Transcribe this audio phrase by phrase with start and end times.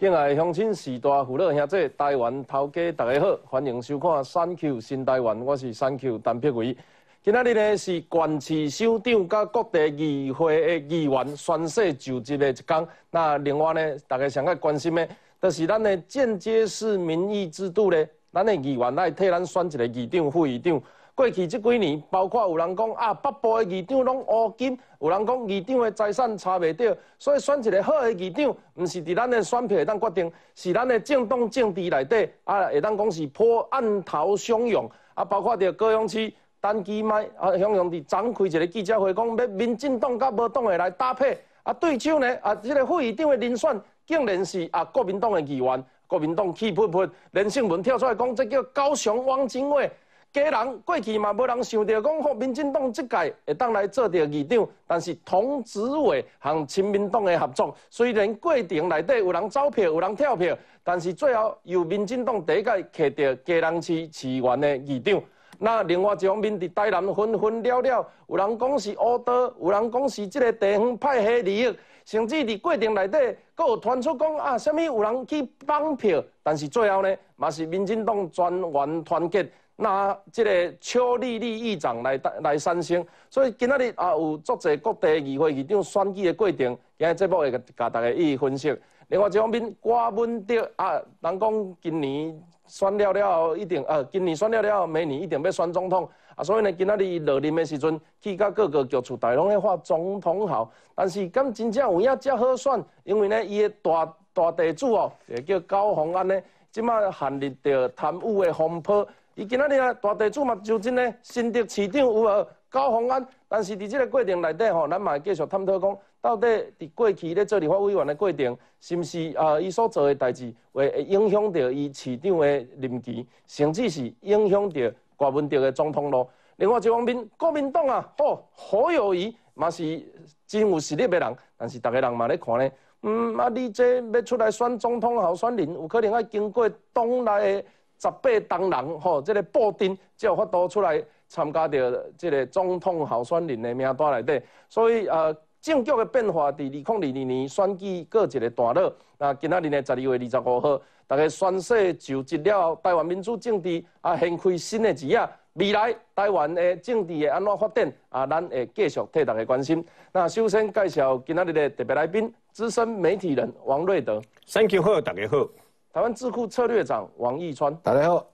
[0.00, 6.74] 敬爱乡亲、士大父老兄弟、台湾头家，大家好，欢迎收看《三 Q 新台湾》，我是三 Q 陈碧伟。
[7.22, 12.88] 今仔日呢是县市首长甲各地议会的议员宣誓就职的一天。
[13.10, 15.06] 那另外呢，大家上较关心的，
[15.38, 20.82] 就是咱的间接式民意制度呢，咱的议员来替咱选一个议长、副议长。
[21.20, 36.32] 过去这几年，包括有人讲啊，北部的议长拢乌金，有人讲议长的财产差袂到，所以选一个好的议长，毋是伫咱的选票会当决定，是咱的政党政治内底啊，会当讲是破案头汹涌啊，包括着高雄市。
[36.62, 49.90] 单机麦啊，向阳伫展开一个记者会，讲要民进党甲无党的来搭配啊，对手呢啊，这个副议长的人选竟然是啊国民党的议员，国民党气噗噗，连胜文跳出来讲，这叫高雄汪精卫。
[50.32, 65.20] 家人过去嘛，无人想到讲，好民进党即届会当来做着议长，但是童子伟和亲民党的合作，虽然过程内底有人走票，有人跳票，但是最后由民进党第一届摕到家人市市员的议长。
[65.58, 71.76] 那另外一方面，伫台南纷纷了了，有人讲是乌道，有人讲是即个地方派系利益，
[72.06, 73.18] 甚至伫过程内底，
[73.56, 79.46] 佫有传出讲啊，甚物有人去绑票，但是最后呢，嘛是民进党全员团结，
[79.80, 83.04] 那即个邱丽丽议长来来三星。
[83.30, 88.76] 所以今仔日啊，有足侪各地议会议长选举的过程，今日节目会甲大家一一分析。
[89.08, 92.42] 另外一方面，郭文德啊，人讲今年。
[92.70, 96.44] 选了了后，一定呃，今年选了了后，明年一定要选总统啊！
[96.44, 100.70] 所以呢，今仔日落任的时阵，去到各个局处，大拢咧发总统号。
[100.94, 102.80] 但是，敢真正有影遮好选？
[103.02, 109.04] 因为呢，伊的大大地主哦，也叫高鸿安呢，即马陷入着贪污的风波。
[109.34, 113.26] 伊今仔日啊，大地主嘛，就真咧，新竹市长有无高鸿安？
[113.48, 115.98] 但是伫即个过程内底吼，咱嘛继续探讨讲。
[116.22, 116.46] 到底
[116.78, 119.58] 伫过去咧做立法委员的过程，是毋是啊？
[119.58, 122.46] 伊所做的代志会会影响到伊市长的
[122.78, 124.80] 任期，甚至是影响到
[125.16, 126.28] 国文德的总统咯？
[126.56, 130.02] 另外一方面，国民党啊，哦，何友谊嘛是
[130.46, 132.70] 真有实力的人，但是逐个人嘛咧看咧，
[133.02, 137.64] 嗯啊，你这要出来选总统候选人，有可能要经过党内的
[138.00, 141.78] 十八党人吼，这个布阵，才有法度出来参加到
[142.16, 145.36] 这个总统候选人的名单内底，所以呃。
[145.62, 148.90] 政局的变化，伫二零二二年选举过一个段落。
[149.18, 155.20] 那今仔日呢，十二月二十五号，大家宣誓就职了，台湾民主政治啊，掀开新的一页。
[155.52, 158.26] 未来台湾的政治会安怎发展啊？
[158.26, 159.84] 咱会继续替大家关心。
[160.12, 164.18] 那首先介绍今仔日的特别来宾，资深媒体人王瑞德。
[164.50, 165.46] Thank you，好，大家好。
[165.92, 167.74] 台湾智库策略长王义川。
[167.82, 168.24] 大家好。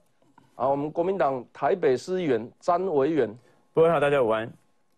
[0.56, 3.34] 啊，我们国民党台北市议员詹维元。
[3.74, 4.46] 各位好，大家午安。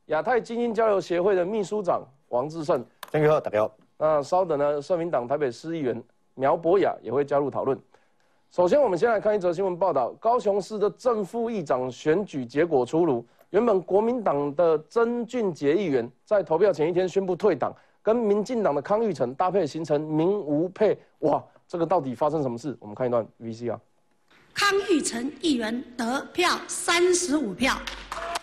[0.06, 2.02] 亚太精英交流协会的秘书长。
[2.30, 3.70] 王志胜，大家好，大家好。
[3.96, 6.02] 那稍等呢，社民党台北市议员
[6.34, 7.78] 苗博雅也会加入讨论。
[8.50, 13.25] 首先，我们先来看一则新闻报道：高雄市的正副议长选举结果出炉。
[13.50, 20.98] 原本国民党的曾俊杰议员在投票前一天宣布退党，跟民进党的康裕成搭配形成民无配。
[21.20, 22.75] 哇，这个到底发生什么事？
[22.81, 23.79] 我们看一段 VCR。
[24.55, 27.77] 康裕成议员得票三十五票。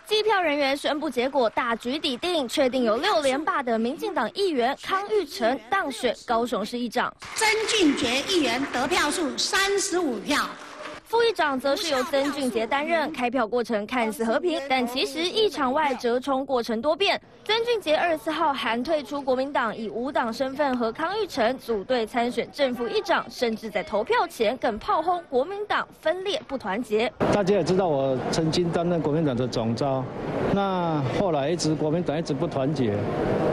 [0.05, 7.11] 计票人员宣布结果，大局已定，确定有六连霸的民进党议员康裕成当选高雄市议长。
[7.33, 10.47] 曾俊杰议员得票数三十五票。
[11.05, 17.21] 副议长则是由曾俊杰担任，开票过程看似和平，但其实议场外折冲过程多变。
[17.45, 27.11] 曾俊杰二十四号还退出国民党，以无党身份和康裕成组队参选正副议长，甚至在投票前更炮轰国民党分裂不团结。
[27.31, 30.03] 大家也知道我曾经担任国民党的总召，
[30.55, 32.95] 那后来一直国民党一直不团结，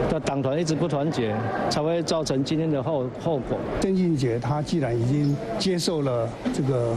[0.08, 1.36] 的党团一直不团结，
[1.68, 3.58] 才会造成今天的后后果。
[3.82, 6.96] 曾俊杰他既然已经接受了这个。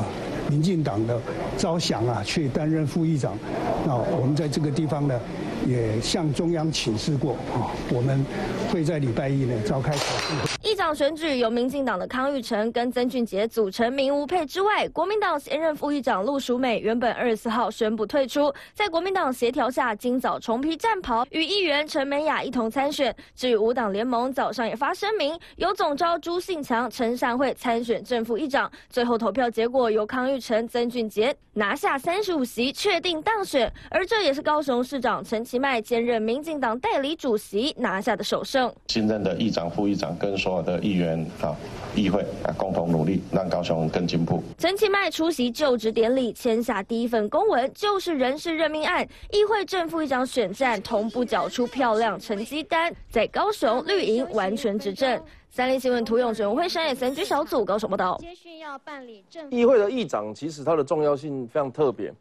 [0.49, 1.19] 民进党的
[1.57, 3.37] 招降啊，去担任副议长。
[3.85, 5.19] 那我们在这个地方呢，
[5.67, 8.25] 也向中央请示过啊，我们
[8.71, 10.05] 会在礼拜一呢召开讨
[10.35, 23.15] 论选举由民进党的康裕成跟曾俊杰组成民无配之外，国民党现任副议长陆淑美原本二十四号宣布退出，在国民党协调下，今早重披战袍，与议员陈美雅一同参选。
[23.35, 28.69] 至于五党联盟，早上也发声明，由总召朱信强、陈善惠参选正副议长。
[28.89, 33.71] 最后投票结果由康裕成、曾俊杰拿下三十五席，确定当选。
[33.89, 38.73] 而这也是高雄市长陈其迈兼任民进党代理主席拿下的首胜。
[38.87, 41.55] 新任的议长、副议长跟所有的议员啊，
[41.95, 44.43] 议会啊，共同努力，让高雄更进步。
[44.57, 49.07] 陈其迈出席就职典礼，签下第一份公文，就是人事任命案。
[49.31, 55.21] 议会正副议长选战同步缴出漂亮成绩单，在高雄绿营完全执政。
[55.49, 58.17] 三立新闻涂永全、吴慧山、也 g 小组高手报道。
[58.19, 62.13] 接续要办理政议会的议长，其实它的重要性非常特别。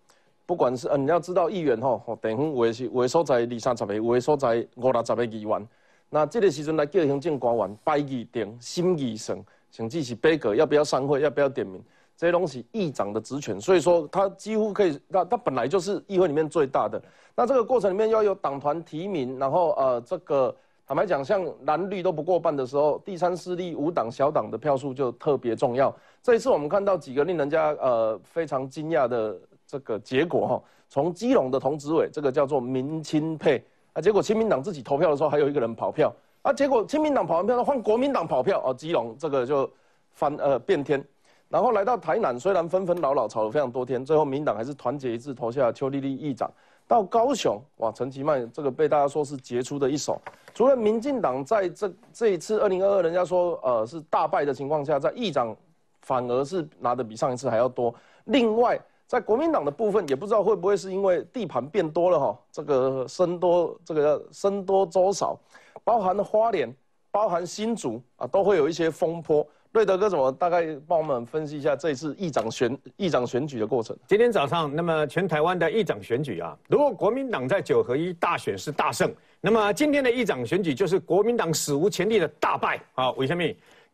[0.46, 5.68] 不管是呃，你要知道议员吼，等于有的是有的所在二三十个，有的所在五六十个议员。
[6.14, 9.36] 那这个时阵来叫行政官员拜议定、心议算，
[9.72, 11.82] 甚至是背阁要不要散会、要不要点名，
[12.16, 13.60] 这些东西议长的职权。
[13.60, 17.02] 所以说，他几乎可以，他他本来就是议会里面最大的。
[17.34, 20.54] 那这个过程里面要有党团提名，然后呃，这个
[20.86, 25.92] 坦白讲，像蓝绿都不过半的时候，第三势力五党小党的票数就特别重要。
[26.22, 29.36] 这一次我们看到几个令人家呃非常惊讶的。
[29.66, 33.64] 这个结果哈，从基隆的同志伟，这个叫做民亲配
[33.94, 36.12] 啊，结果亲民党自己投票的时候，还有一个人跑票
[36.42, 39.70] 啊，结果亲民党跑完票，换国民党跑票哦，基隆这个就
[40.12, 41.02] 翻呃变天，
[41.48, 46.50] 然后来到台南，虽然纷纷扰扰吵了非常多天，最后民党还是团结一致投下邱丽丽议长。
[46.88, 50.20] 到高雄哇，陈其迈这个被大家说是杰出的一手，
[50.52, 55.56] 除了民进党在这这一次二零二二，人家说呃是大败的情况下，在议长
[56.02, 57.94] 反而是拿的比上一次还要多，
[58.24, 58.76] 另外。
[59.14, 65.38] 在国民党的部分，也不知道会不会是因为地盘变多了哈，这个生多这个生多粥少，
[65.84, 66.74] 包含花莲、
[67.12, 69.46] 包含新竹啊，都会有一些风波。
[69.70, 73.96] 瑞德哥怎么大概帮我们分析一下这次议长选议长选举的过程？
[74.08, 79.08] 今天早上，那么全台湾的议长选举啊，如果国民党在九合一大选是大胜，
[79.40, 83.12] 那么今天的议长选举就是国民党史无前例的大败啊！
[83.12, 83.44] 为什么？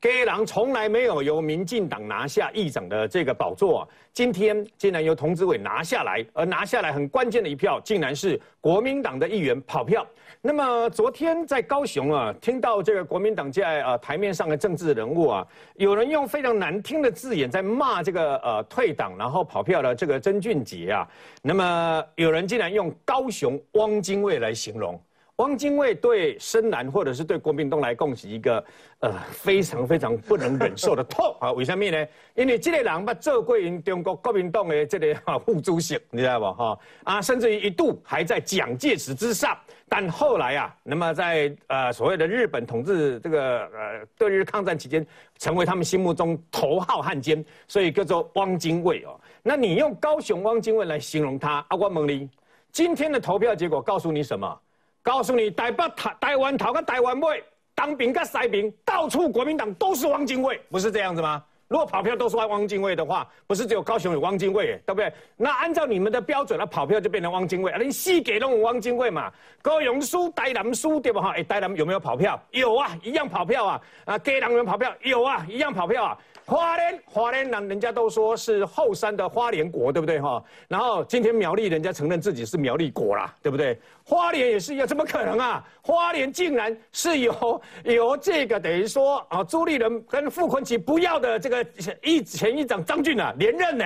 [0.01, 10.07] 该狼从来没有由民进党拿下议长的这个宝座，今天竟然由童子伟拿下来，而拿下来很关键的一票，竟然是国民党的议员跑票。
[10.41, 21.07] 那么昨天在高雄啊，听到这个国民党在呃台面上的政治人物啊，有人用非常难听的字眼在骂这个呃退党然后跑票的这个曾俊杰啊，
[21.43, 24.99] 那么有人竟然用高雄汪精卫来形容。
[25.41, 28.63] 汪精卫对深蓝或者是对国民党来讲是一个
[28.99, 31.51] 呃非常非常不能忍受的痛 啊！
[31.53, 32.07] 为什么呢？
[32.35, 36.79] 因为这个人把做过因中国国民党的这个副主席，你知道不哈？
[37.05, 39.57] 啊，甚至于一度还在蒋介石之上，
[39.89, 45.07] 但后来啊，那么在呃所谓的日本统治这个呃对日抗战期间，
[45.39, 49.19] 成为他们心目中头号汉奸，所以叫做汪精卫哦。
[49.43, 52.29] 那你用高雄汪精卫来形容他，阿光蒙林，
[52.71, 54.61] 今天的投票结果告诉你什么？
[55.03, 57.43] 告诉你，台北、台台湾头跟台湾尾，
[57.75, 61.43] 当兵跟塞兵，到处国民党都是汪精卫，不是这样子吗？
[61.69, 65.13] 如果跑票都是汪精卫的话，不是只有高雄有汪精卫，对不对？
[65.37, 69.33] 那按照你们的标准，那跑票就变成汪精卫，你四给弄汪精卫嘛？
[69.63, 71.33] 高雄输，台南输，对不哈？
[71.37, 72.43] 哎，台南有没有跑票？
[72.51, 73.81] 有啊，一样跑票啊。
[74.05, 74.93] 啊，给人有跑票？
[75.03, 76.19] 有啊，一样跑票啊。
[76.51, 80.43] 花莲，花莲人，人家都说是后山的花莲国，对不对哈？
[80.67, 83.79] 然后今天苗栗人家承认自己是苗栗国啦，对不对？
[84.03, 85.65] 花莲也是一样，怎么可能啊？
[85.81, 91.65] 花莲竟然是由由这个等于说啊，朱立伦跟傅昆萁不要的这个
[92.03, 93.85] 一前议长张俊啊连任呢？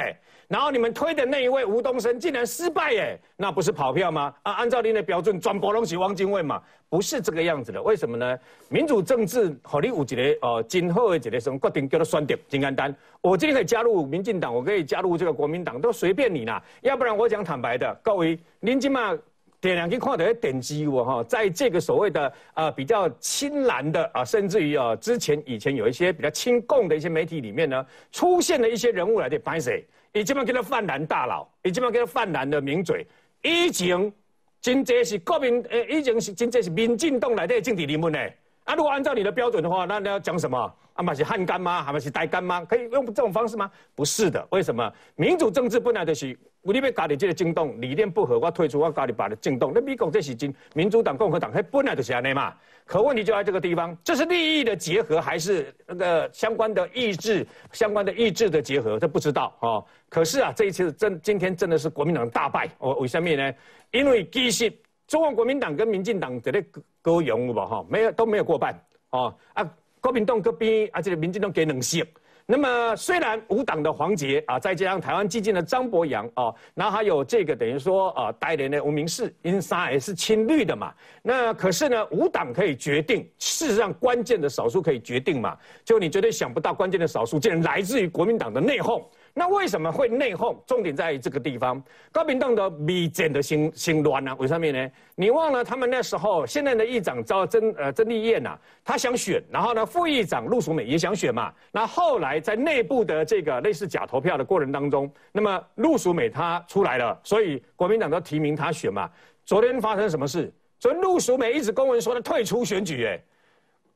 [0.55, 4.33] 然后你们推的那一位吴东升竟然失败耶，那不是跑票吗？
[4.45, 7.83] 啊，按照您的标准，转播东西汪精卫嘛，不是这个样子的。
[7.83, 8.39] 为什么呢？
[8.69, 12.95] 民主政治，好，你有一个呃今后的一个什么决定叫做选择，真简单。
[13.21, 16.63] 我今天可以加入民进党，我可以加入这个国民党，都随便你啦。
[16.83, 19.13] 要不然我讲坦白的，各位，您今嘛
[19.61, 29.85] 点两根看的点击我哈，在这个所谓的呃比较亲蓝的啊，甚至于啊之前以前有一些比较亲共的一些媒体里面呢，出现了一些人物来的拍谁？
[30.15, 33.05] 伊即摆叫做泛蓝大佬，伊即摆叫做泛蓝的名嘴，
[33.43, 34.13] 以前
[34.61, 38.19] 真济是国民，诶，以前是真济是民进党内底政治人物呢。
[38.65, 40.75] 啊，如果按照你的标准的话，那你要讲什么？
[40.95, 41.83] 啊，嘛是汉干吗？
[41.83, 42.65] 还是代干吗？
[42.65, 43.71] 可以用这种方式吗？
[43.95, 44.91] 不是的，为什么？
[45.17, 49.73] 民主政治本来就是，我你要搞你这个震动，理念不合，我退出，我搞你把它震动。
[49.75, 52.55] 那美国这是真，民主党、共和党，它本来就是安尼嘛。
[52.87, 58.99] 可问题就在这个地方，这是利益的结合，还是那个相关的意志、相关的意志的结合？
[58.99, 59.85] 这不知道哦。
[60.09, 62.69] 可是啊，这一次真今天真的是国民党大败。
[62.79, 63.53] 哦，为什么呢？
[63.91, 64.73] 因为其实
[65.07, 66.65] 中国国民党跟民进党在咧
[67.03, 68.79] 高勇吧哈，没有都没有过半
[69.11, 69.69] 哦啊。
[70.01, 72.05] 国民党这边啊，这个民进党给冷席。
[72.47, 80.93] 那么虽然五党的黄杰啊，再加上台湾激进的张博洋啊，然后还有这个等于说啊，代理的吴明世，因三也是亲绿的嘛。
[81.23, 85.57] 那可是呢，五党可以决定，事实上关键的少数可以决定嘛。
[85.87, 89.03] 就你绝对想不到，关键的少数竟然来自于国民党的内讧。
[89.37, 90.57] 那为什么会内讧？
[90.65, 94.33] 重点在于这个地方，高民党的米简的心心乱呢？
[94.39, 94.91] 为什么呢？
[95.17, 101.53] 你忘了他们那时候现在的议长招曾呃曾丽燕呐，他想选，然后呢副议长陆淑美也想选嘛。
[101.73, 109.11] 那后来在内部的这个类似假投票的过程当中，那么陆淑美她出来了，所以国民党都提名她选嘛。
[109.45, 110.49] 昨天发生什么事？
[110.79, 113.21] 昨天陆淑美一直公文说她退出选举，哎。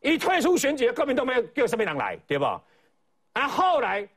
[0.00, 2.61] 一退出选举，国民党要叫什么人来，对吧？
[3.35, 4.09] 啊，后来。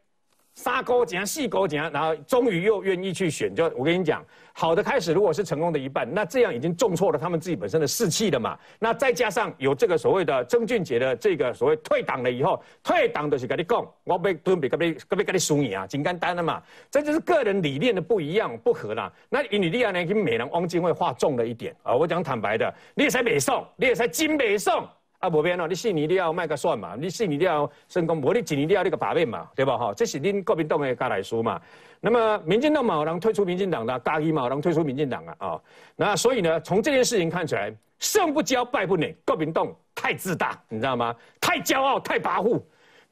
[0.54, 3.56] 三勾怎样，四勾怎样，然后终于又愿意去选。
[3.56, 8.58] 就我跟你讲，好的开始，如果是成功的一半，那这样已经重挫了他们自己本身的士气了嘛。
[8.78, 16.62] 那再加上有这个所谓的曾俊杰的这个所谓退党了以后，退党的是跟你讲，我被准备跟你跟你跟你输赢啊，简单了嘛。
[16.90, 19.12] 这就是个人理念的不一样不合啦。
[19.30, 21.96] 那以你利亚呢，跟美人汪精卫画重了一点啊。
[21.96, 24.88] 我讲坦白的，你也才美宋，你也才金美宋。
[25.22, 25.68] 啊，无变哦！
[25.68, 26.96] 你四年你要卖个算嘛？
[27.00, 29.48] 你四年你要成功，无你几年你要那个把面嘛？
[29.56, 29.78] 对吧？
[29.78, 31.62] 哈，这是恁国民党的家来说嘛。
[32.00, 35.36] 那么民进党嘛，有人退出民进党的，嘉义嘛，有人退出民进党啊。
[35.38, 35.62] 啊，
[35.96, 41.16] 那所以呢，从这件事情看起来，胜不骄，败不馁，国民党太自大，你知道吗？
[41.40, 42.60] 太骄傲，太跋扈。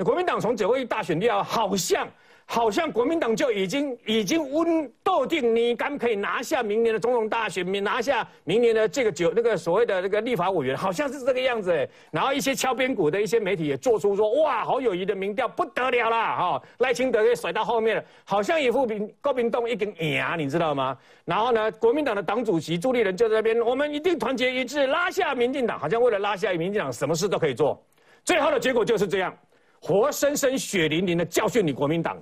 [0.04, 2.08] 国民党从九合一大选掉，好像。
[2.52, 11.88] 好像国民党就已经已经温斗定，你敢可以拿下明年的总统大选，你拿下明年的这个九那个所谓的那个立法委员，好像是这个样子。
[12.10, 20.98] 然后一些敲边鼓的一些媒体也做出说，哇，好友谊的民调不得了啦，哈，赖清德也甩到后面了，好像一副民国民党一根牙，你知道吗？
[21.26, 27.80] 然后呢，国民党的党主席朱立伦就在那边，我们一定团结一致，拉下民进党，好像为了拉下民进党，什么事都可以做。
[28.26, 29.38] 最后的结果就是这样，
[29.80, 32.18] 活生生血淋淋的教训你国民党。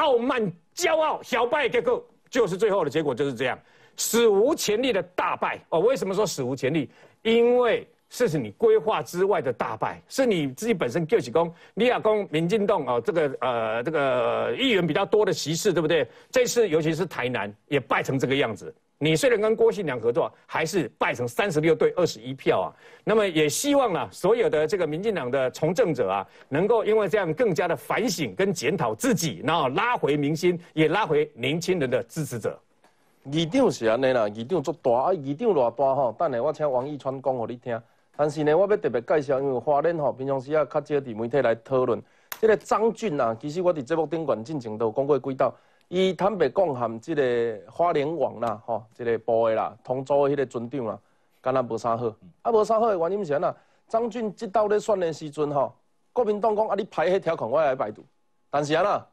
[0.00, 3.58] 傲慢、骄傲、小败，结果就是最后的结果就是这样，
[3.96, 5.80] 史无前例的大败哦。
[5.80, 6.88] 为什么说史无前例？
[7.22, 16.08] 因为这是你规划之外的大败，是你自己本身就是公，你亚公民进党哦，这个呃这个议员比较多的席次，对不对？
[16.30, 18.74] 这次尤其是台南也败成这个样子。
[19.02, 22.68] 你虽然跟郭信良合作，还是败成三十六对二十一票啊。
[23.02, 32.60] 那么也希望呢，所有的这个民进党的从政者啊，能够因为这样更加的反省跟检讨自己，然后拉回民心，也拉回年轻人的支持者。
[33.32, 37.82] 议长是安尼啦，议长足大啊，议长偌大吼，等下我请王义川讲给你听。
[38.14, 42.02] 但是呢，我要特别介绍，因为花莲吼平常时啊较少伫媒体来讨论。
[42.38, 45.54] 这个张俊啊，其实我伫节目顶管进前都讲过几道。
[45.90, 50.96] 伊坦白讲，含即个花莲王啦，吼，即个部的啦，同组的迄个村长啦，
[51.40, 52.06] 敢若无啥好。
[52.42, 53.52] 啊，无啥好的原因是安那？
[53.88, 55.74] 张俊即道咧选的时阵吼，
[56.12, 58.04] 国民党讲啊，你排迄条款我来排除。
[58.50, 59.04] 但是安那？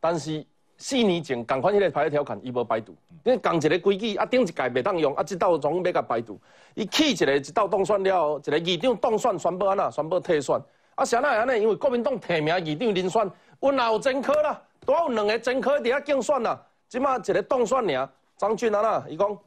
[0.00, 0.44] 但是
[0.76, 2.92] 四年前共款迄个排迄条款，伊无排除。
[3.22, 6.36] 因为共一个规矩，啊顶一届袂当用，啊即道总要甲排除。
[6.74, 9.88] 伊起一个一道当选了，一个议长当选宣布安那？
[9.88, 10.60] 宣布退选。
[10.96, 11.62] 啊，是安那安尼？
[11.62, 13.30] 因为国民党提名议长人选，
[13.60, 14.60] 阮也有真可啦。
[14.84, 19.38] 多有两个真可伫遐竞选啦，即马一个当选尔，张俊安啦，伊讲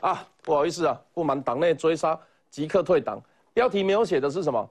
[0.00, 2.18] 啊，不好意思啊，不满党内追杀，
[2.50, 3.20] 即刻退党。
[3.52, 4.70] 标题没有写的是什么？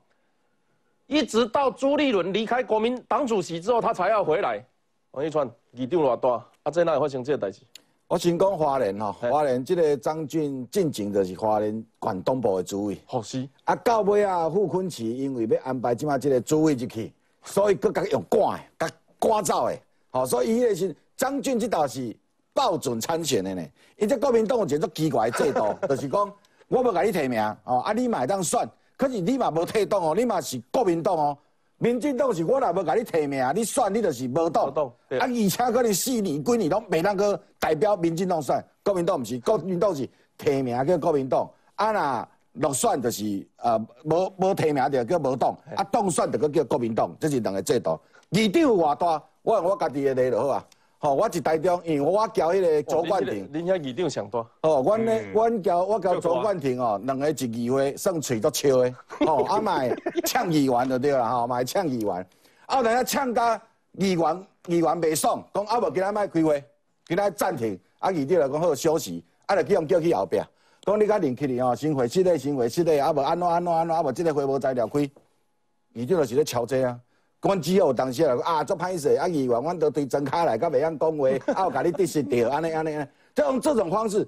[1.08, 4.64] 一直到朱立伦离开国民党主席之后，他才要回来。
[5.12, 7.62] 王一川，议长偌大，啊，在哪里发生这个代志？
[8.08, 13.46] 我先讲花莲吼，花莲这个张俊进前就是花莲县东部的主委，好是。
[13.66, 17.12] 啊，到尾啊，傅昆奇因为要安排即马这个主委入去，
[17.44, 19.78] 所以佫甲用赶的，甲赶走的。
[20.18, 22.16] 哦，所以伊个是张俊这道是
[22.54, 23.64] 报准参选的呢。
[23.98, 26.34] 伊这国民党有一个奇怪的制度， 就是讲
[26.68, 31.38] 我要甲你提名，哦，啊你嘛会当选，可是你嘛无退党哦，你嘛是国民党哦。
[31.80, 34.66] 民进党是我若要甲你提名，你选你就是无党。
[34.68, 37.24] 啊，而且可能四年几年拢未当去
[37.60, 40.10] 代表民进党选，国民党毋是，国民党是
[40.40, 48.00] 提名叫国民党，啊若落选就是呃无无提名就叫无党，啊当选就叫国民党，这是两个制度。
[48.32, 49.24] 议长偌大？
[49.48, 50.66] 我用我家己的例就好啊，
[50.98, 54.46] 吼，我一台中，因为我交迄个左冠廷，恁遐议长上多。
[54.64, 58.94] 哦，阮咧，阮交我交左冠廷哦，两个一议会算嘴都笑的，
[59.26, 62.28] 吼，啊卖呛议员就对啦，吼，买呛议员，
[62.66, 63.58] 啊，等下呛到
[63.94, 66.62] 议员议员袂爽，讲啊无今仔卖开会，
[67.06, 70.42] 今仔暂停，啊议长来讲好休息，啊就去用叫去后壁，
[70.82, 75.10] 讲你甲林去哩哦，先回室内先会室内，啊无安怎安怎安怎，啊无即个会无材料开，
[75.94, 77.00] 议长就是咧敲这啊。
[77.42, 84.28] 阮只有当时来啊，做歹势啊，议员，阮都对真卡来，甲袂晓讲话， 啊，有甲你得失着，安尼安尼安尼，这种这种方式，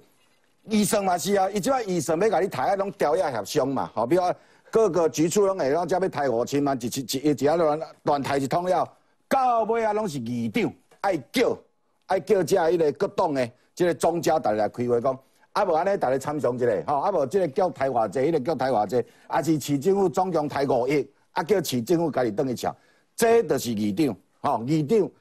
[0.65, 4.21] 医生嘛是啊，伊即摆医生要甲你抬啊，拢调压协商嘛，好，比如
[4.69, 8.87] 各个局处拢会拢只要抬五千万，一一一一下乱乱抬一通了，
[9.27, 11.57] 到尾啊，拢是议长爱叫
[12.05, 15.19] 爱叫这迄个各党诶即个庄家大家来开会讲，
[15.53, 22.75] 啊无安尼大家参详一下，吼，啊无即个叫抬偌济，迄个叫抬偌济，啊是市政府总共抬五亿，啊叫市政府家己转去抢。
[23.19, 25.11] 这就是议长，吼议长，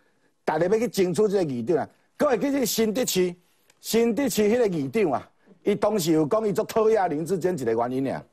[0.44, 1.88] 大家要去争取这个议长啊。
[2.16, 3.34] 各位，其实新德市，
[3.80, 5.28] 新德市迄个议长啊，
[5.64, 8.24] 伊当时有讲伊做讨厌林志坚一个原因俩。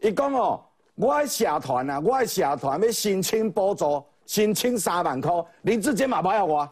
[0.00, 0.62] 伊讲哦，
[0.96, 6.70] 我的社团啊，我的社团要申请补助，申请三万块，林志坚嘛不要我。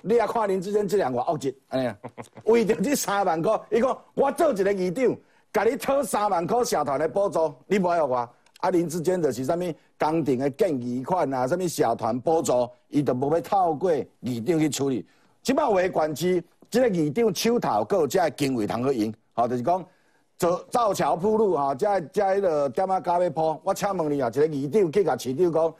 [0.00, 1.94] 你也看林志坚这两个恶质，安尼
[2.46, 5.16] 为着这三万块，伊讲我做一个议长，
[5.52, 8.28] 甲你讨三万块社团的补助，你不要我。
[8.64, 15.06] 啊，林之间就是啥物工程的建议款啊，啥物社团补助，伊都无要透过议长去处理。
[15.42, 19.84] 即摆话管区，即个议长手头有遮经费通去用，吼，就是讲
[20.38, 23.60] 造造桥铺路吼，遮遮迄个点啊加要铺。
[23.62, 25.74] 我请问你啊，一个议长去甲市长讲，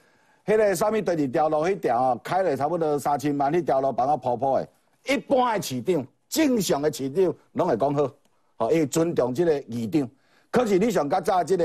[0.44, 4.68] 迄个啥物第二条路迄条哦，开了差不多三千万，迄条路帮我铺铺的。
[5.06, 8.10] 一般的市长，正常的市长拢会讲好，
[8.58, 10.06] 吼，因为尊重即个议长。
[10.50, 11.64] 可是你上较早即个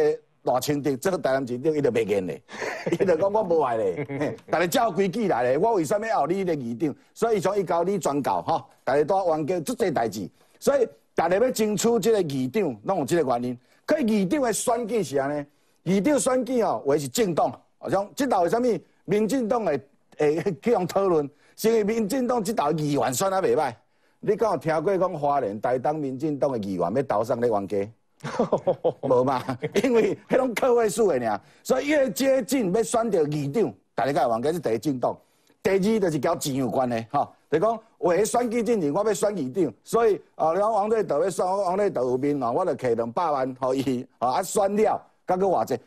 [0.52, 2.42] 大清德，这个台南市长伊就袂见咧，
[2.92, 5.58] 伊就讲我无爱咧， 大家照规矩来咧。
[5.60, 6.96] 我为什么要你个议长？
[7.14, 10.28] 所以从伊交你转告吼，大家都冤家做这代志，
[10.60, 13.60] 所以大家要争取即个议长，拢有即个原因。
[13.86, 15.48] 可是议长的选举是安
[15.84, 17.52] 尼，议长选举哦，为是政党，
[17.88, 18.68] 像即道为什么
[19.06, 19.80] 民进党会
[20.18, 21.30] 会 去用讨论？
[21.56, 23.74] 是因为民进党即道议员选啊袂歹。
[24.22, 27.78] 你敢有听过讲花莲台东民进党的议员要投上咧冤家？
[29.02, 29.44] 无嘛，
[29.84, 35.18] 因为迄种个位数的尔，所以越接近要选到议长，大家讲冤家是第一进动，
[35.64, 37.28] 第二就是交钱有关的吼。
[37.50, 45.80] 就讲为选举进程，我要选议长，所以啊，你讲王瑞德要选，王瑞德有面哦，我就摕两百万互伊，啊选了，甲个偌济，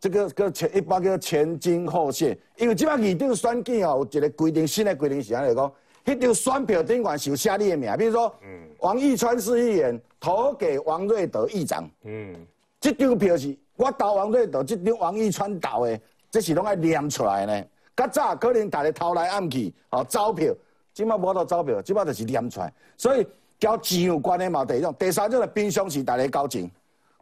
[0.00, 5.72] 这个个前一般叫前金后谢，因为即摆议长选举哦，有一个规定，新的规定是安尼讲。
[6.04, 8.32] 迄张选票顶管是有写你的名，比如说，
[8.78, 12.34] 王义川是议员投给王瑞德议长，嗯，
[12.80, 16.00] 这张票是我投王瑞德，这张王义川投的，
[16.32, 17.64] 这是拢爱念出来呢。
[17.96, 20.52] 较早可能大家偷来暗去，哦，招票，
[20.92, 22.72] 即摆无到招票，即摆就是念出来。
[22.96, 23.24] 所以
[23.60, 26.68] 交钱有关的嘛，第一种，第三种就平常时大家交钱。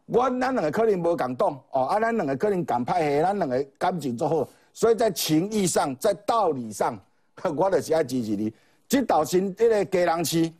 [0.06, 6.98] 我咱两个可能无共党，哦，啊，咱两个可能共派系，咱两个感情做好，所以在情义上，在道理上，
[7.54, 8.50] 我就是爱支持你。
[8.88, 10.50] 即道新迄个家人市，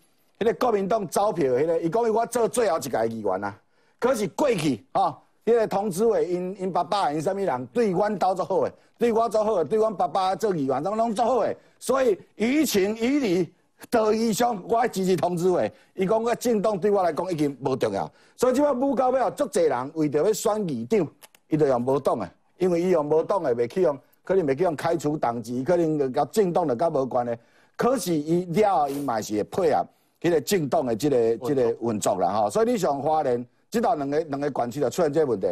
[0.45, 3.59] 迄个国民党招票，迄个伊讲伊我做最后一届议员啊。
[3.99, 11.57] 可是过去吼，迄个同志伟因因爸爸因啥物人对阮斗做好诶，对我做好诶，对阮爸爸做议员拢拢做好诶。
[11.79, 13.55] 所以于情于理，
[13.89, 15.73] 道义上，我支持同志会。
[15.95, 21.09] 伊讲个政党对我来讲已经无重要，所以即摆武到尾足侪人为着要选议长，
[21.49, 22.29] 伊就用无党诶，
[22.59, 27.39] 因为伊用无党诶，袂去用，可能袂去用开除党籍，可能甲政党就甲无关诶。
[27.77, 29.87] 可是伊了后，伊嘛是会配合
[30.25, 35.47] 迄个政党的即个即个运作啦吼，所以你像花莲，即道两个两个县区就出现这问题。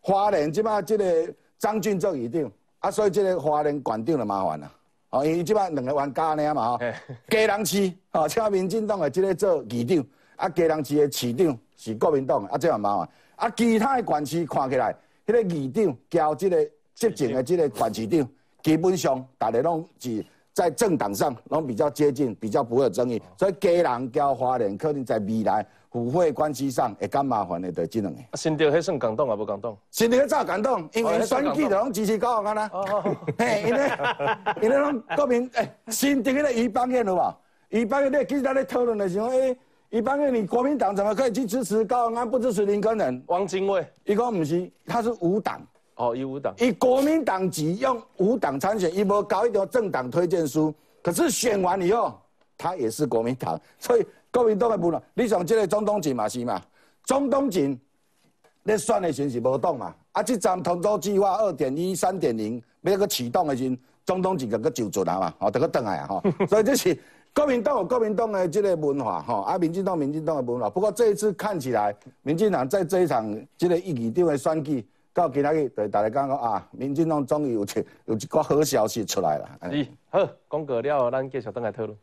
[0.00, 4.72] 花莲即摆即个张俊做议长，啊，所以即个花莲县长就麻烦啦。
[5.10, 6.78] 哦，因为即摆两个冤家呢嘛吼。
[6.78, 10.06] 家人市哦，请民进党的即个做议长，
[10.36, 13.08] 啊，家人市的市长是国民党，啊，这样麻烦。
[13.34, 14.94] 啊，其他的县区看起来，
[15.26, 18.28] 迄个议长交即个执政的即个县市长，
[18.62, 20.24] 基本上大家拢是。
[20.52, 28.20] 在政党上，拢比较接近，比较不会有争议，所以家人交华人，可能在未来互惠关系上会较麻烦的，就这两个。
[28.34, 29.76] 新竹迄算感动啊，无感动？
[29.90, 32.70] 新竹早感动，因为选举就拢支持高雄安啦。
[33.38, 33.90] 嘿，因为
[34.62, 37.34] 因为拢国民诶，新竹迄个余邦彦有无？
[37.70, 39.56] 余邦彦咧，其实咱咧讨论的时候，诶，
[39.88, 43.22] 余邦彦，你国民党怎么可以去支持高雄安，不支持林根人？
[43.28, 45.60] 汪精卫，伊讲唔是，他是无党。
[46.02, 52.12] 哦，以无党，以国民党籍用无党参选，一波搞一条政党推荐书，可是选完以后，
[52.58, 55.00] 他也是国民党， 所以国民党的不能。
[55.14, 56.60] 你像这个中东锦嘛是嘛？
[57.04, 57.78] 中东锦，
[58.64, 59.94] 你选的时是无动嘛？
[60.10, 66.22] 啊，这站同舟计划二点一、三点零，要个启动的时，中东锦个个就做啦嘛，哦，得个等来啊，哈。
[66.50, 66.98] 所以这是
[67.32, 70.68] 国民党有国民党的这个文化，哈，啊，民进党民进党的文化。
[70.68, 74.84] 不过这一次看起来，民进党在这一场这个议长的选举。
[75.14, 79.70] 到今仔日，对大家讲讲啊，民进党终于有出有一个好消息出来了。
[79.70, 81.98] 是，好，讲过了，咱继续等来讨论。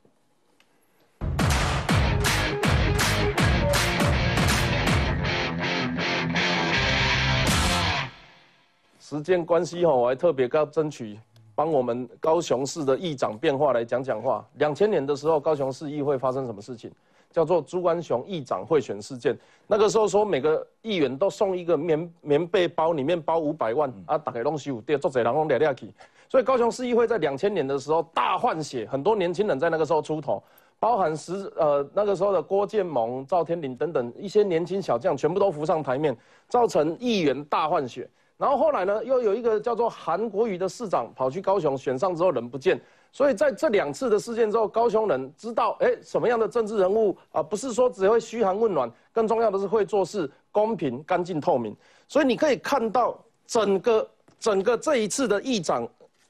[8.99, 11.19] 时间关系吼，我还特别要争取
[11.55, 14.47] 帮我们高雄市的议长变化来讲讲话。
[14.57, 16.91] 两千年的时候，高雄市议会发生什么事情？
[17.31, 19.37] 叫做朱安雄议长贿选事件，
[19.67, 25.93] 那个时候说每个议员都送一个棉棉被包，里面包五百万啊，打开东西有跌，作者然后掠掠去。
[26.27, 30.41] 所以高雄市议会在两千年的时候大换血，很多年轻人在那个时候出头，
[30.79, 36.15] 包含时呃那个时候的郭建蒙、赵天麟等等一些年轻小将，全部都浮上台面，
[36.47, 38.09] 造成议员大换血。
[38.37, 42.79] 然后后来呢，又有一个叫做韩国瑜的市长跑去高雄选上之后人不见。
[43.11, 51.75] 所以在这两次的事件之后，高雄人知道，哎，什么样的政治人物啊，不是说只会嘘寒问暖，更重要的是会做事公平、干净、透明。
[52.07, 55.87] 所以你可以看到整个整个这一次的议长、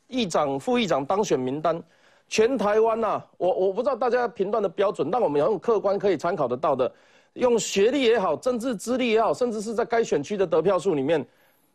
[0.07, 1.81] 议长、副议长当选名单，
[2.27, 6.91] 全台湾呐，我我不知道大家评断的标准，但我们要用客观可以参考得到的，
[7.33, 11.25] 用学历也好，政治资历也好，甚至是在该选区的得票数里面，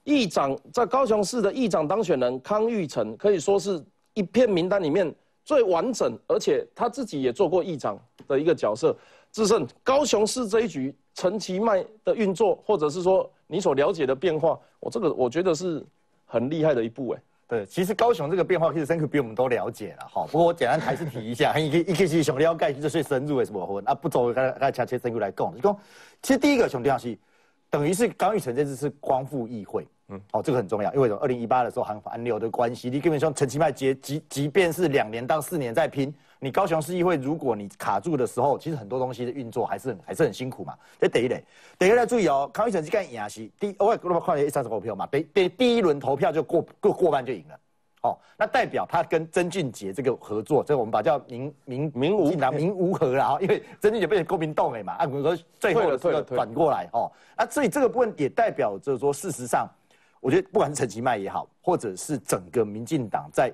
[0.04, 3.82] 议长在高雄市的议长当选人康裕成，可以说是
[4.14, 5.12] 一片名单里面
[5.44, 8.96] 最完整，而且他自己也做过议长的一个角色。
[9.30, 15.84] 智胜高雄市这一局陈其迈的运作，或者是说你所了解的变化，我这个我觉得是
[16.24, 17.22] 很厉害的一步哎。
[17.46, 20.26] 对，其实高雄这个变化其实深刻比我们都了解了哈。
[20.30, 25.78] 不过我简单还是提一下， 一个一个是想了解就是最深入的什么分啊，不走刚刚恰切深入来讲，就讲
[26.22, 27.18] 其实第一个兄弟要是
[27.68, 31.20] 等于是刚玉成这次是光复议会，嗯，哦，这个很重要，因为什么？
[31.20, 36.14] 二零一八的时候韩韩流的关系，你根本上陈其迈结即即便是两年到四年在拼。
[36.40, 40.74] 你高雄市议会，如果你卡住的时候，其实很多东西的运作还是很还是很辛苦嘛。
[41.00, 41.42] 这等一类，
[41.78, 47.58] 第二类注意哦，康裕成是干赢是第，我我看了一三十五票嘛，第第第一轮投票就过过过半就赢了，
[48.02, 59.66] 哦，那代表他跟曾俊杰这个合作，这我们把叫民民民无民无合了啊，因为曾俊杰被公民动了嘛，啊，我说最后这个转过来哦，那所以这个部分也代表着说，事实上，
[60.24, 63.52] 我觉得不管是陈其迈也好，或者是整个民进党在。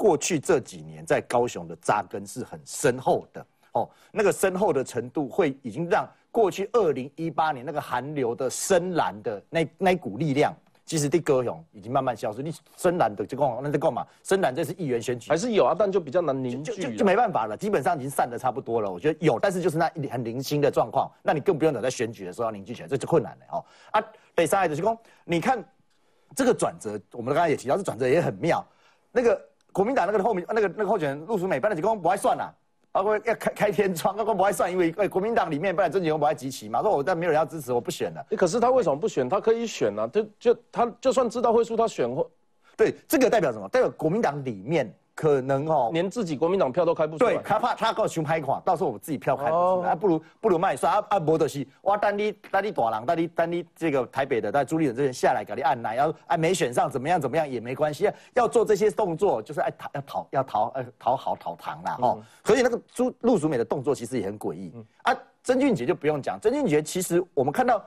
[0.00, 10.54] 过去这几年在高雄的扎根是很深厚的哦，那个深厚的程度会已经让过去二零一八年那个寒流的深蓝的那那股力量，
[10.84, 12.44] 其实对高雄已经慢慢消失。
[12.44, 14.06] 你深蓝的就讲那在干嘛？
[14.22, 18.88] 深蓝这是议员选举还是有啊，但就比较难凝聚，就就没办法了，基本上已经散的差不多了。
[18.88, 23.64] 我觉得有，但是就是那很零星的状况，那你更不用等在选举的时候要凝聚起来，这就困难了哦。
[23.90, 24.00] 啊，
[24.32, 25.60] 北上海的是讲，你看
[26.34, 28.66] 这个转折，我们刚才也提到，这转折也很妙，
[29.12, 29.40] 那个。
[29.70, 32.52] 国民党那个后面那个那个候选人陆淑美，本来几公不爱算啦，
[32.90, 38.26] 包括要开开天窗，包括不爱算，因为国民党里面本来郑景荣不爱集齐嘛，说我但没有人要支持，我不选了。
[38.36, 39.28] 可是他为什么不选？
[39.28, 42.28] 他可以选啊，就就他就算知道会输，他选或
[42.76, 43.68] 对这个代表什么？
[43.68, 44.92] 代表国民党里面。
[45.18, 47.34] 可能哦，连自己国民党票都开不出来。
[47.34, 51.18] 对，他怕他告熊拍垮，到时候我自己票开不出来，不如不如卖算啊啊！
[51.18, 62.22] 博德西，我单你单你大人，单你单你这个台北的，在朱立伦这边下来给你按奶，要啊没选上怎么样怎么样也没关系，要做这些动作就是爱讨要讨要讨呃讨好讨糖啦哦。
[62.44, 65.12] 所以那个朱陆淑美的动作其实也很诡异啊。
[65.42, 67.84] 曾俊杰就不用讲，曾俊杰其实我们看到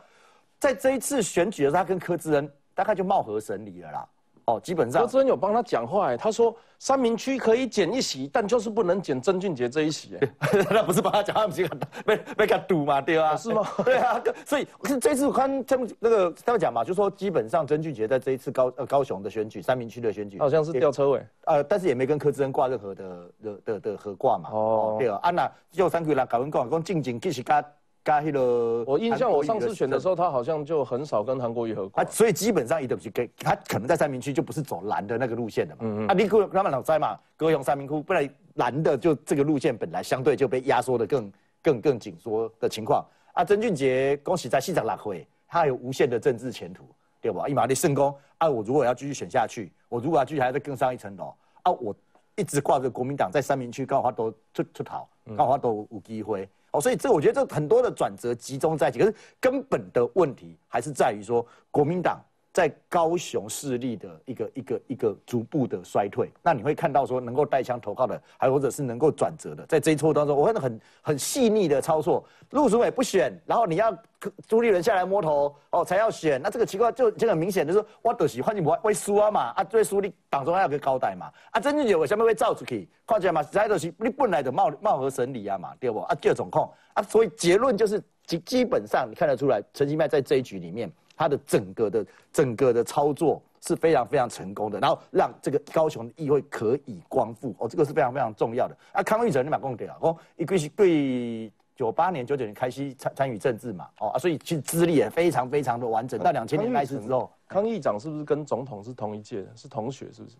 [0.59, 4.05] 在这一次选举的时候，他跟柯志恩大概就貌合神离了啦。
[4.45, 10.27] 哦，基本上柯志恩有帮他讲话，哎，他说三明区可以减一席，但就是不能减曾俊杰这一席，哎，
[10.69, 11.67] 那不是帮他讲他，不是
[12.06, 13.67] 被被他堵嘛，对啊， 是吗？
[13.86, 27.63] 对啊，所以是这次我看他们那个他们讲嘛，就说基本上曾俊杰在这一次高呃高雄的选举，三明区的选举，好像是吊车尾，呃，但是也没跟柯志恩挂任何的的的的合挂嘛，哦，对啊，啊那就三个人搞跟讲讲静静继续加。
[28.03, 31.91] 加迄个，我印象我上次选的时候，他好像就很少跟韩国瑜合作。
[32.01, 35.81] 啊，所以基本上一都是给他可能在三明区就不是走蓝的那个路线的嘛。
[35.83, 36.07] 嗯嗯。
[36.07, 43.05] 啊，你估他们老在嘛，高雄三明区不然蓝的就这个路线本来相对就被压缩的更更更紧缩的情况。
[43.33, 46.83] 啊，曾俊杰恭喜在西长拉回，他有无限的政治前途，
[47.21, 47.47] 对吧？
[47.47, 48.49] 一马力圣功啊！
[48.49, 51.71] 我如果要继续选下去，我如果要继续还要再更上一层楼啊！
[51.71, 51.95] 我
[52.35, 56.49] 一直挂着国民党在三明区，刚好都出出逃，刚好都有机会。
[56.71, 66.31] 哦，所以这我觉得这很多的转折集中在一起，可是根本的问题还是在于说国民党在高雄势力的一个一个一个逐步的衰退。
[66.43, 72.25] 那你会看到说能够带枪投靠的，还或者是能够转折的，在这一撮当中，我看到很很细腻的操作。
[72.51, 73.97] 陆淑美不选，然后你要
[74.45, 82.89] 朱立伦下来摸头哦才要选，那这个情况就就很明显的是，我都喜欢你不会输啊嘛，啊最输你党中央有个交代嘛，啊真正就为什么会造出去？
[83.07, 85.99] 看起来嘛，实在都是你本来的貌貌合神离啊嘛，对不？
[86.01, 92.03] 啊第二种控啊，所以结论就是基基本上你看得出来，陈其迈在这一局里面，他的整个的
[92.34, 98.75] 整个的操作是非常非常成功的，然后让这个高雄的议会可以光复哦，这个是非常非常重要的。
[98.91, 106.19] 啊，康议长你把讲对啊，哦一个是对九八年九九年开始参参与政治嘛，哦啊，所以其实资历也非常非常的完整。
[106.19, 109.49] 到两千年开始之后，康议长是不是跟总统是同一届的？
[109.55, 110.38] 是同学是不是？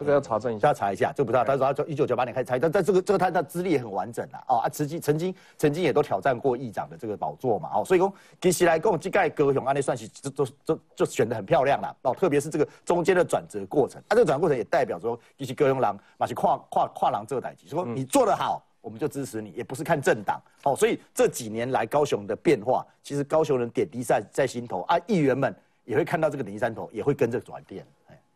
[0.00, 1.44] 这个要查证一下，要查一下，这不知道。
[1.44, 4.42] 他说他一九九八年开始参，但但这个这个他的资历也很完整啊。
[4.48, 7.68] 哦啊，曾经曾经曾经也都挑战过议长的这个宝座嘛。
[7.74, 8.10] 哦，所以讲
[8.40, 11.94] 其实来讲，这盖高雄安内算是就就就就选的很漂亮了。
[12.00, 20.40] 哦，特别是这个中间的转折过程，啊，这个转折过程也代表说，其实高雄狼嘛是跨跨跨狼这个代级，说你做得好，我们就支持你，也不是看政党。
[20.62, 27.86] 哦，所以这几年来高雄的变化，其实高雄人点滴在在心头啊，议员们也会看到这个点滴山头，也会跟着转变。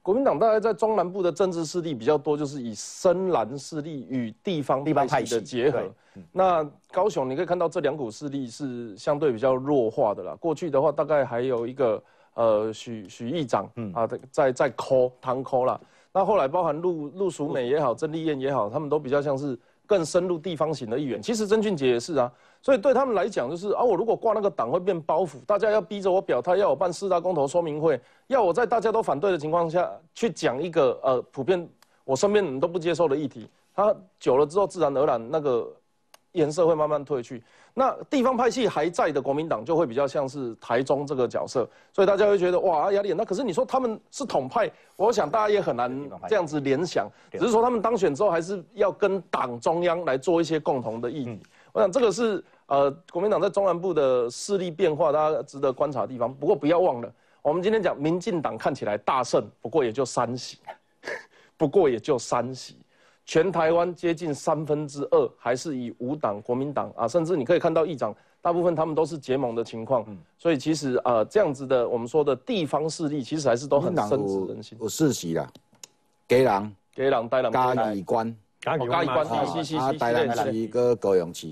[0.05, 5.81] 国民党大概在中南部的政治势力比较多，就是以深蓝势力与地方地方派系的结合。
[6.31, 6.63] 那
[6.93, 10.37] 高雄你可以看到这两股势力是相对比较弱化的啦。
[10.39, 12.03] 过去的话，大概还有一个
[12.35, 15.81] 呃许许议长啊，在在抠唐抠啦。
[16.13, 21.23] 那后来包含陆陆淑美也好，郑丽燕也好，他们都比较像是更深入地方型的议员。
[21.23, 22.31] 其实曾俊杰也是啊，
[22.65, 31.69] 所以对他们来讲就是啊，我如果挂那个党会变包袱，大家要逼着我表态，要我办四大公投说明会，要我在大家都反对的情况下去讲一个呃普遍
[32.07, 33.47] 我身边人都不接受的议题，
[33.77, 35.71] 他久了之后自然而然那个
[36.33, 37.43] 颜色会慢慢褪去。
[37.75, 43.27] 那地方派系还在的国民党就会比较像是台中这个角色，所以大家会觉得哇压力很大。
[43.27, 47.07] 可是你说他们是统派，我想大家也很难这样子联想。
[47.33, 51.43] 只是说他们当选之后还是要跟党中央来做一些共同的议题。
[51.73, 56.33] 我想这个是呃国民党在中南部的势力变化，大家值得观察的地方。
[56.33, 60.59] 不过不要忘了，我们今天讲民进党看起来大胜，不过也就三席，
[61.57, 62.77] 不过也就三席。
[63.27, 70.05] 全台湾接近三分之二还是以五党国民党啊，甚至你可以看到议长大部分他们都是结盟的情况，
[70.37, 74.77] 所以其实呃这样子的我们说的地方势力其实还是都很深植人心。
[74.79, 75.51] 我四席啦，
[76.29, 81.49] 给人给人带人嘉义关，嘉义关，是是是，啊，台南市个高雄市。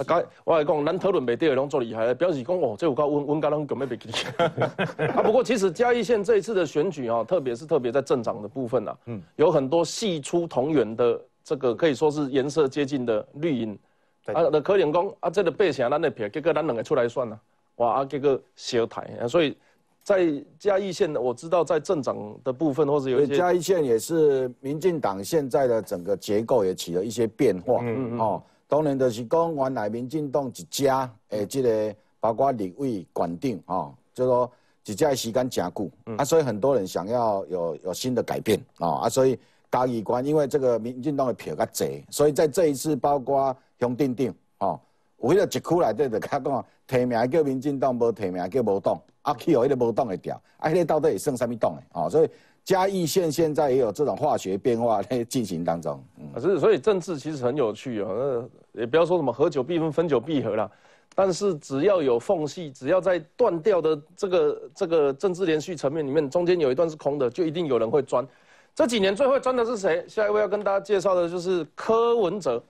[0.00, 4.08] 啊，该我来讲，咱讨论袂对的拢做厉害，表示讲哦，这有够温温家拢根本袂记。
[5.14, 13.78] 啊，不过其实嘉义县这一次的选举啊，特别是特别在镇长的部分啊，嗯，有很多系出同源的这个可以说是颜色接近的绿营，
[14.26, 17.38] 啊，那可能讲啊，这个背下咱的票，结果咱两个出来算了，
[17.76, 19.02] 哇，啊，结果小台。
[19.20, 19.54] 啊，所以
[20.02, 28.18] 在嘉义县，我知道在镇长的部分，或者有一些嘉义县也是民进党现在的整个结构也起了一些变化，嗯嗯。
[28.18, 28.42] 哦。
[28.70, 34.48] 当然就是讲，原来民进党一家诶，这个包括立委、管定啊，就说
[34.86, 39.36] 一家时间真久啊，所以很多人想要有有新的改变啊，啊，所以
[39.72, 44.78] 嘉义关因为这个民进党的票较侪，所以在这一次包括乡定定啊，
[45.20, 52.08] 有迄个一区内底就较讲提名叫民进党，无提名叫无党，啊去哦，迄个无党的掉，啊，迄个到底会算什么党的哦？
[52.08, 52.30] 所以。
[52.62, 60.70] 嘉义县现在也有这种化学变化在进行当中，嗯，是，所以政治其实很有趣哦，也不要说什么合久必分，分久必合啦，
[61.14, 68.26] 但是只要有缝隙，只要在断掉的这个这个政治连续层面里面，中间有一段是空的，就一定有人会钻。
[68.74, 70.04] 这几年最会钻的是谁？
[70.08, 72.62] 下一位要跟大家介绍的就是柯文哲，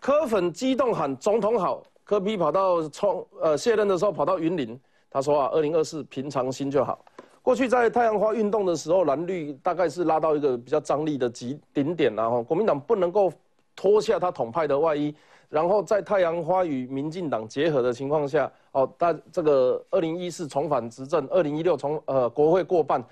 [0.00, 4.78] 柯粉激动喊总统好，柯比跑到冲呃卸任的时候跑到云林，
[5.10, 7.04] 他说啊，二零二四平常心就好。
[7.42, 13.30] 过去在太阳花运动的时候，蓝绿大概是拉到一个比较张力的极顶点，然后国民党不能够
[13.76, 15.14] 脱下他统派的外衣，
[15.48, 23.04] 然后在太阳花与民进党结合的情况下，哦，大这个二零一四重返执政，二零一六从呃国会过半，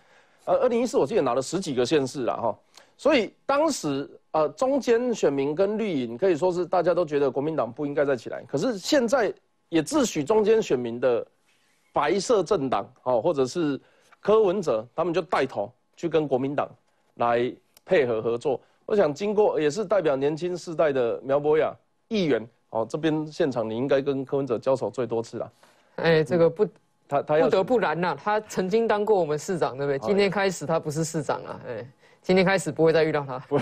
[0.44, 2.58] 呃二零一四我记得拿了十几个县市了哈，
[2.96, 9.32] 所以当时呃中间选民跟绿营可以说是大家都觉得国民党不应该再起来，可是现在
[9.68, 11.26] 也自诩中间选民的
[11.92, 13.80] 白色政党哦，或者是。
[14.24, 16.70] 柯文哲他们就带头去跟国民党
[17.14, 17.52] 来
[17.84, 18.60] 配合合作。
[18.92, 21.74] 我想经过也是代表年轻世代的苗博雅
[22.08, 25.52] 议员哦，这边现场你应该跟柯文哲交手最多次了。
[25.96, 26.66] 哎，这个不，
[27.08, 29.98] 他他不得不然呐，他曾经当过我们市长，对不对？
[30.00, 31.86] 今天开始他不是市长了，哎，
[32.20, 33.38] 今天开始不会再遇到他。
[33.38, 33.58] 不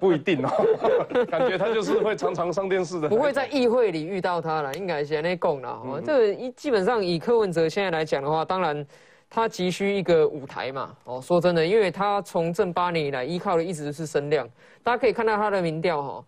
[0.00, 0.50] 不一定哦，
[1.28, 3.10] 感觉他就是会常常上电视的。
[3.10, 5.68] 不会在议会里遇到他了，应该先那供了。
[5.68, 8.86] 哦，这个一基本上以柯文哲现在来讲的话，当然。
[9.34, 10.94] 他急需一个舞台嘛？
[11.04, 14.46] 哦，说真的，因为他从政八年以来，依靠的一直是声量。
[14.82, 16.24] 大家可以看到他的民调哈，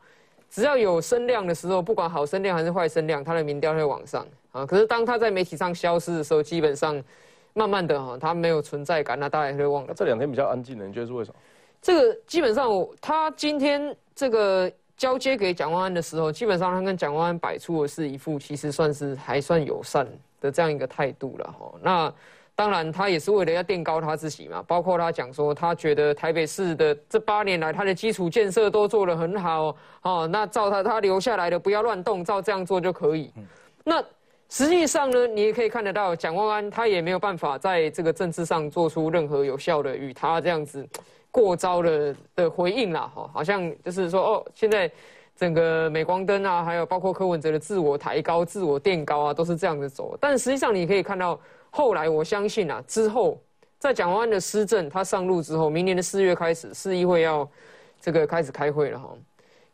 [0.48, 4.64] 只要有声量的时候，不管好声量还是坏声量，他的民调会往上啊。
[4.64, 6.98] 可是当他在媒体上消失的时候，基本上
[7.52, 9.92] 慢慢的哈，他没有存在感，那大家也会忘了。
[9.92, 11.36] 这两天比较安静的，你觉得是为什么？
[11.82, 12.66] 这个基本上，
[13.02, 20.08] 他今天这个交接给蒋万安的时候，基本上他跟蒋万安摆出的是一副其实算是还算友善
[20.40, 21.74] 的这样一个态度了哈。
[21.82, 22.14] 那
[22.56, 24.62] 当然，他也是为了要垫高他自己嘛。
[24.66, 30.24] 包括他讲说，他觉得台北市的这八年来，他的基础建设都做得很好哦。
[30.30, 33.32] 那照他他留下来的，不要乱动，照这样做就可以。
[33.82, 34.00] 那
[34.48, 40.86] 实际上呢，你也可以看得到，蒋万安他也没有办法在这个政治上做出任何有效的与他这样子
[41.32, 43.10] 过招的的回应啦。
[43.12, 44.88] 哈，好像就是说，哦，现在
[45.34, 50.16] 整个镁光灯啊，还有包括柯文哲的自我抬高、自我垫高啊，都是这样子走。
[50.20, 51.36] 但实际上，你可以看到。
[51.76, 53.36] 后来我相信啊，之后
[53.80, 57.50] 在蒋万安的施政他上路之后，明年的四月开始，市议会要
[58.00, 59.12] 这个开始开会了哈。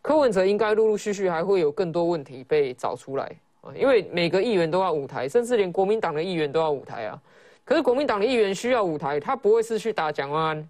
[0.01, 7.21] 柯文哲应该陆陆续续还会有更多问题被找出来啊，因为每个议员都要舞台，甚至连国民党的议员都要舞台啊。
[7.67, 10.69] 可是国民党的议员需要舞台，他不会是去打蒋万安，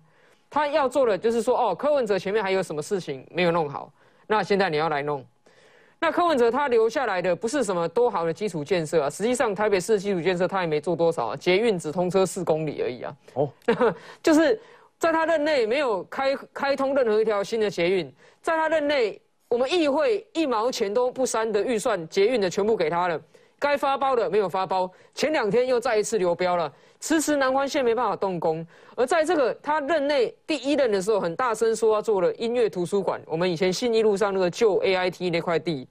[0.50, 3.92] 他要做的就是说，哦，柯文哲前面还有什么事情没有弄好，
[4.26, 5.24] 那现在你要来弄。
[6.02, 13.16] 那柯文哲他留下来的不是什么多好的基础建设啊，实际上台北市的基础建设他也没做多少啊，捷运只通车四公里而已啊。
[13.34, 13.52] 哦，
[14.22, 14.58] 就是
[14.98, 18.10] 在他任内没有开开通任何一条新的捷运，
[18.40, 23.20] 在他任内我们议会一毛钱都不删的预算，捷运的全部给他了，
[23.60, 28.66] 该发包的没有发包，前两天又再一次流标了，迟迟南环线没办法动工。
[28.96, 35.86] 而在这个他任内第一任的时候，很大声说要做了音乐图书馆，我们以前信义路上那个旧 AIT 那块地，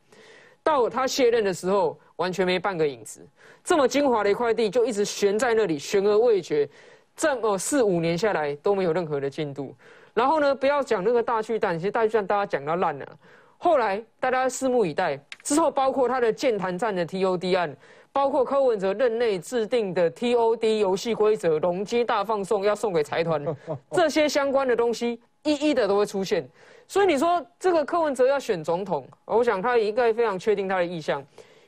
[0.64, 3.26] 到他卸任的时候，完全没半个影子。
[3.64, 6.68] 这么精华的一块地，就一直悬在那里，悬而未决，
[7.16, 9.76] 这么四五年下来都没有任何的进度。
[10.16, 13.06] 然后呢，不要讲那个大巨蛋，其实大巨蛋大家讲到烂了。
[13.60, 17.76] 后来大家拭目以待，之后包括他的建潭站的 TOD 案，
[18.12, 23.44] 包括柯文哲任内制定的 TOD 游戏规则，容积大放送要送给财团，
[23.92, 26.48] 这些相关的东西一一的都会出现。
[26.88, 31.24] 所以你说这个柯文哲要选总统，我想他应该非常确定他的意向。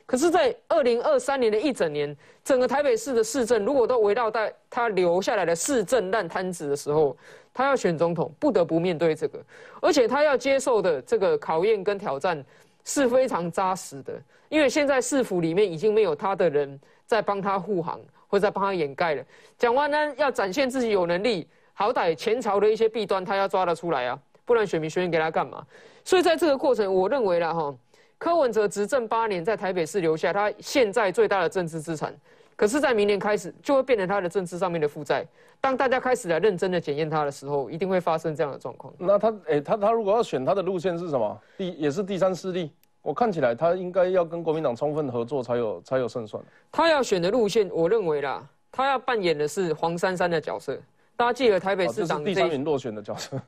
[0.06, 7.16] 可是，在二零二三年的一整年，整个台北市的市政如果都围绕在他留下来的市政烂摊子的时候。
[7.54, 9.38] 他要选总统，不得不面对这个，
[9.82, 12.42] 而且他要接受的这个考验跟挑战
[12.84, 14.14] 是非常扎实的，
[14.50, 19.24] 因为现在市府里面已经没有他的人在帮他护航，或者在帮他掩盖了。
[19.58, 25.66] 蒋万安要展现自己有能力，好歹前朝的一些弊端他要抓得出来啊，不然选民选给他干嘛？
[26.04, 27.76] 所以在这个过程，我认为了哈，
[28.18, 32.14] 柯文哲执政八年，在台北市留下他现在最大的政治资产。
[32.62, 35.26] 可是，在明年开始就会变成他的政治上面的负债。
[35.60, 38.94] 当大家开始来认真的检验他的时候，一定会发生这样的状况。
[39.00, 41.42] 那他，哎，他他如果要选他的路线是什么？
[41.58, 42.72] 第也是第三势力。
[43.02, 46.44] 我看起来他应该要跟国民党充分合作才有才有胜算。
[46.72, 50.78] 他要选的路线，我认为啦，他要扮演的是黄珊珊的角色。
[51.16, 53.42] 大家记得台北市长第三名落选的角色。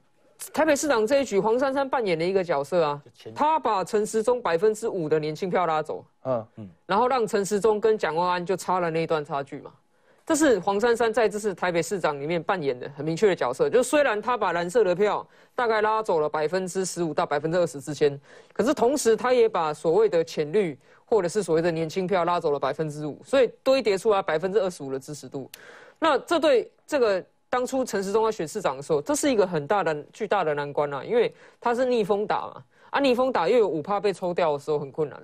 [0.51, 3.01] 台北市长这一局，黄珊珊扮演了一个角色啊，
[3.35, 9.71] 他把陈时中百分之五的年轻票拉走，嗯嗯，然后让陈时中跟蒋万安就差了那一段差距嘛。
[10.25, 18.19] 这是黄珊珊在这次台北市长里面扮演的很明确的角色，就虽然他把蓝色的票大概拉走了百分之十五到百分之二十之间，
[18.53, 25.49] 可是同时他也把所谓的浅绿或者是所谓的年轻票拉走了百分之五，所以堆叠出来百分之二十五的支持度。
[25.99, 27.23] 那这对这个。
[27.53, 35.21] 当初陈时中要选市长的时候，这是一个很大的、巨大的难关啊，因为他是逆风打嘛，啊，逆风打又有五趴被抽掉的时候很困难。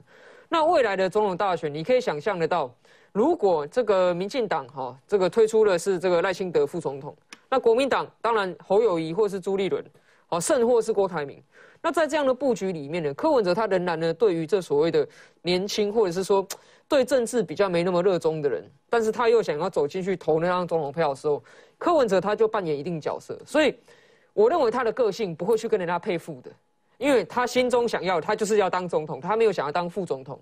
[0.48, 2.72] 那未来的总统大选，你可以想象得到，
[3.13, 7.18] 如果这个民进党哈，这个推出的是这个赖清德副总统，
[7.50, 9.84] 那国民党当然侯友谊或是朱立伦，
[10.28, 11.42] 好，甚或是郭台铭。
[11.82, 15.08] 那在这样的布局里面呢，柯文哲他仍然呢，对于这所谓的
[15.42, 16.46] 年轻或者是说
[16.88, 21.42] 对政治比较没那么热衷的人，但是他又想要走进去投那张总统票的时候，
[21.80, 23.36] 柯文哲他就扮演一定角色。
[23.44, 23.74] 所以
[24.34, 26.52] 我认为他的个性不会去跟人家配副的，
[27.00, 30.39] 因为他心中想要他就是要当总统，他没有想要当副总统。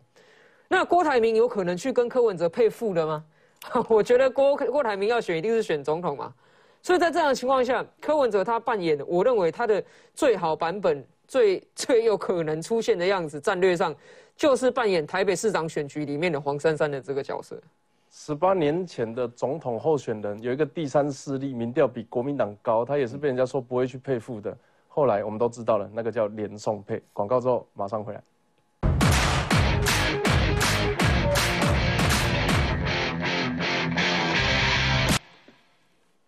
[0.67, 3.23] 那郭台铭有可能去跟柯文哲配副的吗？
[3.87, 6.33] 我觉得郭郭台铭要选一定是选总统嘛。
[6.81, 9.81] 所以在这样的情况下，柯文哲他扮演，我认为他的
[10.13, 11.05] 最好版本。
[11.27, 13.93] 最最有可能出现的样子，战略上
[14.37, 17.61] 就是扮演台北市长选举里面的黄珊珊的这个角色。
[18.09, 24.57] 十八年前的总统候选人有一个第三势力，民调比国民党高，他也是被人家说不会去配副的。
[24.87, 27.01] 后来我们都知道了，那个叫连宋配。
[27.11, 28.23] 广告之后马上回来。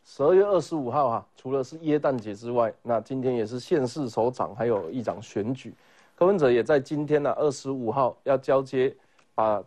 [0.03, 5.73] 十二月二十五号哈，除了是耶诞节之外，那今天也是县市首长还有议长选举。
[6.17, 8.93] 柯文哲也在今天呢，二十五号要交接，
[9.33, 9.63] 把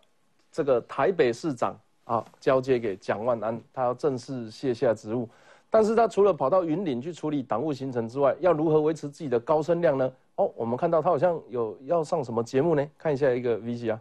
[0.53, 5.29] 这个台北市长啊交接给蒋万安，他要正式卸下职务。
[5.71, 10.13] 但是他除了跑到云岭去处理党务行程之外，要如何维持自己的高声量呢？
[10.37, 12.87] 哦，我们看到他好像有要上什么节目呢？
[12.99, 14.01] 看一下一个 V C 啊。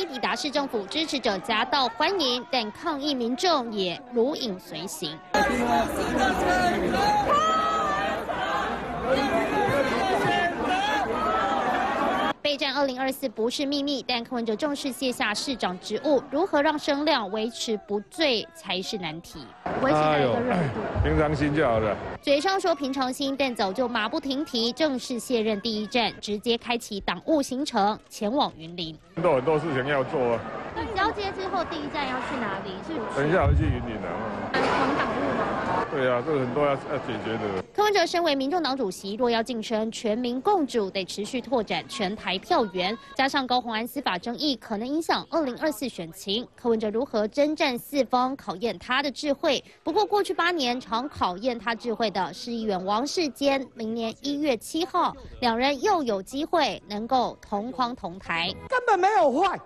[0.00, 5.18] 一抵达市政府，支持者夹道欢迎，但抗议民众也如影随形。
[12.58, 19.46] 战二零二四不是秘密，但柯文哲正式卸下市长职务，如何让声量维持不坠才是难题。
[19.80, 21.96] 维持在一个热度，平常心就好了。
[22.20, 28.98] 嘴上说平常心，但早就马不停蹄，正式卸任第一站，直接开启党务行程，前往云林。
[29.14, 30.40] 很多很多事情要做啊。
[30.94, 32.70] 交接之后，第一站要去哪里？
[32.86, 34.08] 是等一下要去云林的。
[34.52, 35.37] 黄党务吗？
[35.90, 37.62] 对啊，这个很多要要解决的。
[37.74, 42.96] 柯文哲身为民众党主席，若要晋升全民共主，得持续拓展全台票源。
[43.14, 46.46] 加上高鸿安司法争议，可能影响二零二四选情。
[46.54, 49.62] 柯文哲如何征战四方，考验他的智慧。
[49.82, 53.66] 不过过去八年，常考验他智慧的是议员王世坚。
[53.74, 58.54] 明年一月七号，两人又有机会能够同框同台。
[58.68, 59.58] 根本没有坏。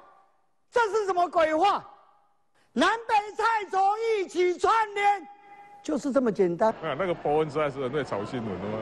[0.70, 1.84] 这是什么鬼话？
[2.74, 5.28] 南北菜种一起串联，
[5.82, 6.70] 就是这么简单。
[6.70, 8.78] 啊，那个伯恩实在是很会炒新闻的吗？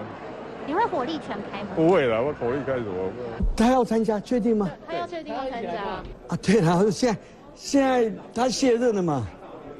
[0.67, 1.71] 你会火力全开吗？
[1.75, 3.11] 不会了，我火力开始我。
[3.57, 4.71] 他要参加，确定吗？
[4.87, 5.83] 他要确定要参加。
[6.29, 7.21] 啊，对了，现在
[7.55, 9.27] 现在他卸任了嘛？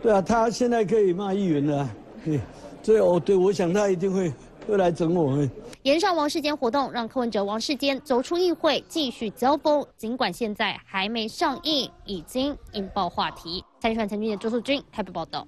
[0.03, 1.89] 对啊，他现在可以骂议员了。
[2.25, 2.41] 对，
[2.83, 4.33] 所以哦，对，我想他一定会
[4.67, 5.49] 会来整我们。
[5.83, 9.85] 延上王世坚活动，让柯文哲、王世坚走出议会，继续交锋。
[9.97, 13.65] 尽管现在还没上映，已经引爆话题。
[13.79, 15.47] 参选陈俊的周素君台北报道。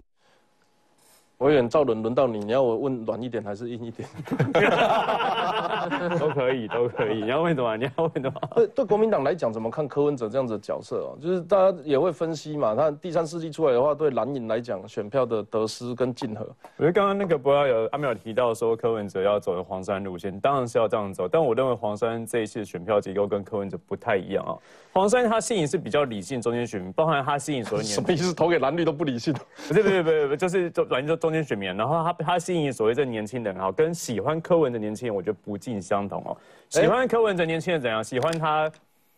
[1.42, 4.08] 委员赵伦，轮到你，你要我问软一点还是硬一点？
[6.18, 7.22] 都可以，都可以。
[7.22, 7.76] 你要问什么？
[7.76, 8.40] 你要问什么？
[8.54, 11.18] 对 对，国民党来讲，怎么看柯文哲这样子的角色哦？
[11.20, 12.74] 就是大家也会分析嘛。
[12.74, 16.46] 他第三势力出来的话，对蓝营来讲，选票的得失跟竞合。
[16.76, 21.26] 我觉得刚刚那个博要有阿妙提到说柯文哲要走的黄山路线，当然是要这样走。
[21.26, 24.54] 但我认为黄山这一次的选票结构跟柯文哲不太一样啊。
[24.92, 28.34] 黄山他吸引是比较理性中间选民，包含他吸引所有年 什么意思？
[28.34, 29.34] 投给蓝绿都不理性？
[29.68, 31.74] 不是不是不是不是，就是就反正就中间选民。
[31.74, 36.36] 然后他他吸引所谓这年轻人啊，跟喜欢柯文的年轻人，我觉得不尽相同哦。
[36.68, 38.04] 喜欢柯文哲年轻人怎样？
[38.04, 38.70] 喜欢他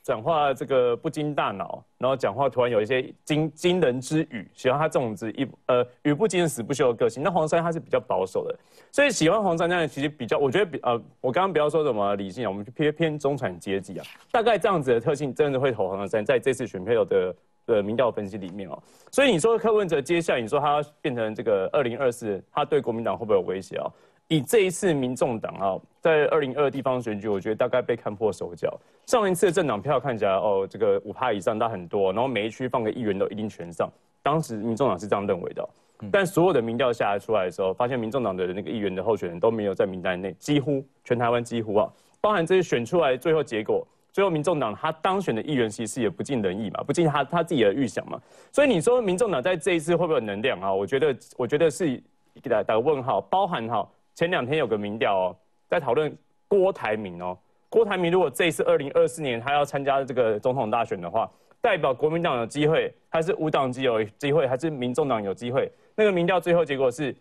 [0.03, 7.23] 讲话这个不经大脑，然后讲话突然有一些惊惊人之语，喜欢他这种子一呃语不惊人死不休的个性。
[7.23, 8.57] 那黄山他是比较保守的，
[8.93, 17.35] 所以喜欢黄山那样其实比较，我觉得比呃我刚刚不要说什么理性啊，我们偏偏中产阶级啊，大概这样子的特性真的会投黄山，在这次选票的。
[17.67, 18.79] 的民调分析里面哦，
[19.11, 23.87] 所以你说柯文哲接下来你说他要变成这个二零二四，他对国民党会不会有威胁啊？
[24.29, 28.75] 以这一次民众党啊，在二零二地方选举，我觉得大概被看破手脚。
[29.07, 33.87] 上一次的政党票看起来哦，这个五趴以上，大很多，然后每一区放个议员都一定全上。
[34.23, 35.69] 当时民众党是这样认为的，
[36.11, 41.93] 但所有的民调下来出来的时候，发现民众党的那个议员的候选人都没有在名单内，几乎全台湾几乎啊，
[42.23, 43.87] 包含这些选出来最后结果。
[44.15, 48.17] 最后，民众党他当选的议员其实也不尽人意嘛，不尽他他自己的预想嘛。
[48.53, 50.73] 所以你说民众党在这一次会不会有能量啊？
[50.73, 52.01] 我觉得，我觉得是
[52.41, 53.21] 给他打个问号。
[53.23, 53.85] 包含哈，
[54.15, 55.37] 前两天有个民调哦，
[55.69, 57.37] 在讨论郭台铭哦，
[57.69, 61.29] 郭台铭如果这一次二零二四年他要参加这个总统大选的话，
[61.61, 65.69] 代表国民党有机会，还是无党籍有机会，还是民众党有机会？
[65.97, 67.13] 那个民调最后结果是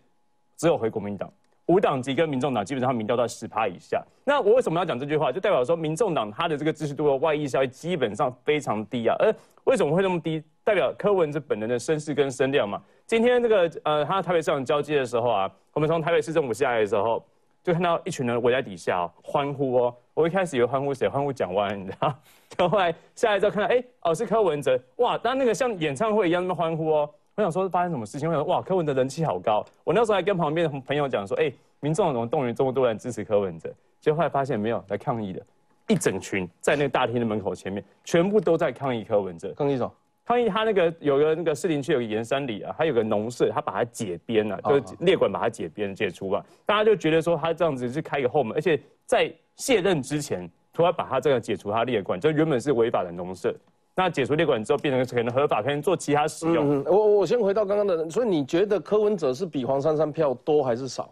[0.56, 1.28] 只有回国民党。
[1.66, 5.32] 无党籍跟民众党基本上民调在十趴以下，那我为什么要讲这句话？
[5.32, 9.16] 就代表说民众党它的这个支持度的外溢效益基本上非常低啊。
[9.18, 9.34] 而
[9.64, 10.42] 为什么会那么低？
[10.62, 12.82] 代表柯文哲本人的声势跟声量嘛。
[13.06, 17.22] 今天这个呃，他台北市长交接的时候啊，我们从台北市政府下来的时候，
[17.62, 19.94] 就看到一群人围在底下欢呼哦。
[20.14, 21.06] 我一开始以为欢呼谁？
[21.08, 22.14] 欢呼蒋万安，你知道？
[22.56, 27.10] 就后来下来之后看到，哎，哦是柯文哲，哇，当那个像演唱会一样那么欢呼哦。
[27.36, 28.28] 我想说发生什么事情？
[28.28, 29.64] 我想哇，柯文哲人气好高。
[29.82, 33.68] 我那时候还跟旁边的朋友讲说，哎，民众怎么动员这么多人支持柯文哲？
[34.00, 35.42] 结果后来发现没有来抗议的，
[35.88, 39.52] 一整群在那个大厅的门口前面，全部都在抗议柯文哲。
[39.56, 39.92] 抗议什么？
[40.24, 46.44] 抗议他那个有个那个士林区有个盐山里啊，他有个农舍，他把它解编了，就是列管把它解编解除了。
[46.64, 53.54] 大家就觉得说他这样子是开个后门，而且在卸任之前，突然把他这个解除他列管，就原本是违法的农舍。
[53.96, 56.82] 那解除列管之后，变成可能合法，可以做其他使用。
[56.84, 61.08] 我我先回到刚刚的，所以你觉得柯文哲是比黄珊珊票多还是少？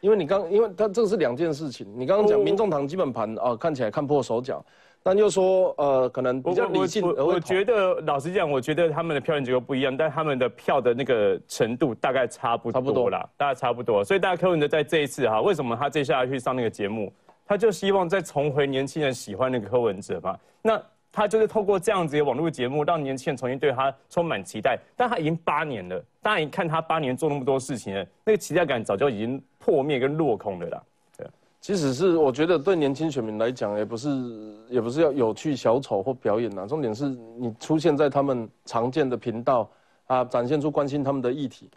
[0.00, 1.86] 因为你刚，因为他这个是两件事情。
[1.94, 4.64] 你刚刚讲民众党基本盘啊，看起来看破手脚，
[5.02, 7.06] 但又说呃，可能比较理性。
[7.06, 14.02] 我我觉得老实讲，我觉得他们的票源结构不一样，但他们的票的那个程度大概差不多，差不多啦，大概差不多。
[14.02, 17.12] 所以大家柯文哲在这一次哈，为什么他接下来去上那个节目，
[17.46, 20.34] 他就希望再重回年轻人喜欢那个柯文哲嘛？
[20.62, 20.82] 那。
[21.12, 24.78] 他就是透过这样子的网络节目，让年轻人重新对他充满期待。
[24.96, 30.82] 但他已经八年了，大家一看他八年做那么多事情了，那个期待感早就已经破灭跟落空了啦。
[31.18, 31.26] 对，
[31.60, 34.08] 其实是我觉得对年轻选民来讲，也不是
[34.70, 39.70] 也不是要有趣小丑或表演呐，重点是你出现在他们常见的频道
[40.06, 41.68] 啊，展现出关心他们的议题。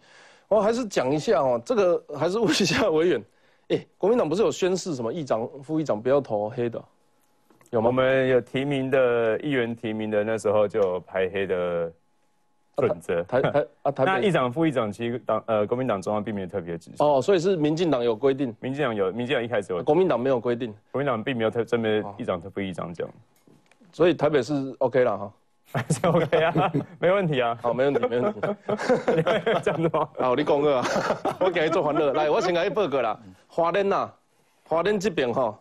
[0.47, 3.23] 我还是讲一下哦，这个还是问一下委员，
[3.69, 6.81] 哎，国民党不是有宣誓什么议长、副议长不要投黑的？
[7.71, 11.91] 我们有提名的议员提名的那时候就有排黑的
[12.77, 13.23] 准则。
[13.23, 16.97] 台台啊，那议长、副议长其实党呃国民党中央并没有特别指示。
[16.99, 18.55] 哦，所以是民进党有规定。
[18.59, 19.83] 民进党有，民进党一开始有。
[19.83, 20.73] 国民党没有规定。
[20.91, 23.07] 国民党并没有特专门议长、副议长讲。
[23.91, 25.33] 所以台北是 OK 了哈。
[25.89, 27.57] 是 OK 啊， 没问题啊。
[27.61, 28.39] 好，没问题，没问题。
[29.61, 30.07] 这样子吗？
[30.17, 30.85] 好，你讲个啊，
[31.41, 32.13] 我给你做欢乐。
[32.13, 33.19] 来，我先给你报告啦。
[33.47, 34.09] 花莲呐，
[34.69, 35.59] 花莲这边哈。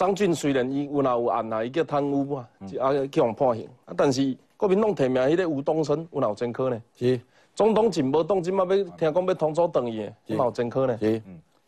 [0.00, 2.48] 张俊虽然伊有哪有案啊，伊叫贪污嘛，
[2.80, 6.82] 啊去互判刑，啊但是国民党提名迄个吴东升有哪有前科呢？
[6.96, 7.20] 是，
[7.54, 10.96] 总统进无动，即马要听讲要通知等伊的，有哪有前科呢？
[10.96, 11.22] 是，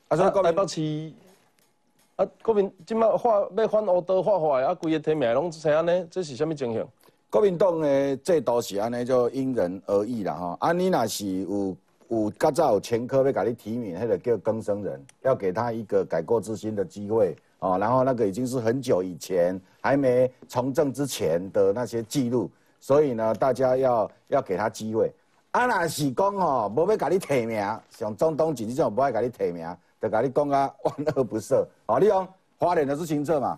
[0.08, 1.12] 啊所以台北市
[2.16, 6.82] 啊国民即马发要反乌道发坏，啊规个提名拢是安尼，这是啥物情形？
[7.28, 10.56] 国民党诶制度是安尼，就因人而异啦吼。
[10.58, 11.76] 啊你若是有
[12.08, 17.36] 有较早有前科要甲你提名，迄个叫更生人，要给他一个改过自新的机会。
[17.62, 22.50] 哦，然后那个已经是很久以前还没从政之前的那些记录，
[22.80, 25.12] 所以呢，大家要要给他机会。
[25.52, 29.64] 啊，那是讲哦，无要甲你提名，像总统级这种不爱甲你提名，
[30.00, 31.64] 就甲你讲啊，万恶不赦。
[31.86, 32.26] 哦，你讲
[32.58, 33.56] 花莲的是清澈嘛？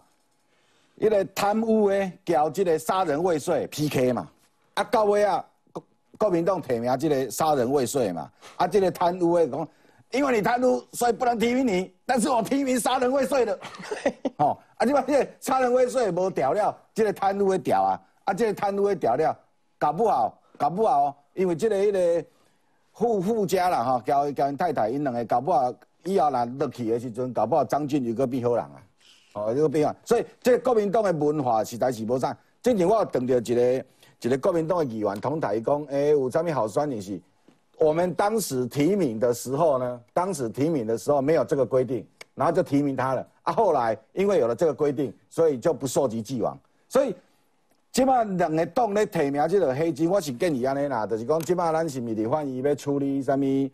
[0.97, 4.29] 一个贪污的，交这个杀人未遂 PK 嘛？
[4.75, 5.43] 啊，到尾啊，
[5.73, 5.83] 国
[6.19, 8.31] 国民党提名这个杀人未遂嘛？
[8.57, 9.69] 啊，这个贪污的讲，
[10.15, 13.59] 因为你贪污，所以不能提名你，但是我提名杀人未遂的。
[14.39, 19.37] 哦，啊，即摆这个杀人未遂无调了，这个贪污的调啊，啊，这个贪污的调了，
[19.79, 21.15] 搞不好，搞不好哦。
[21.35, 22.25] 因为这个迄个
[22.93, 28.83] 富富家啦吼，交交因太太因两个搞不好以后若落去的时阵，搞不好张俊宇个变好人啊，
[29.33, 32.37] 哦，这个变啊，所以这个国民党的文化实在是无啥。
[32.63, 33.85] 之前我有碰到一个
[34.21, 37.21] 一个国民党的议员同台讲，诶，有啥物好酸的是，
[37.79, 43.53] 我们当时提名的时候呢，当时提名的时候没有这个规定，然后就提名他了啊。
[43.53, 46.59] 后来因为有了这个规定，所以就不溯及既往，
[46.89, 47.15] 所以。
[47.95, 53.71] 即摆两个党咧提名即个黑金，我是建议安尼啦，就是讲即摆咱是咪伫翻译要处理啥物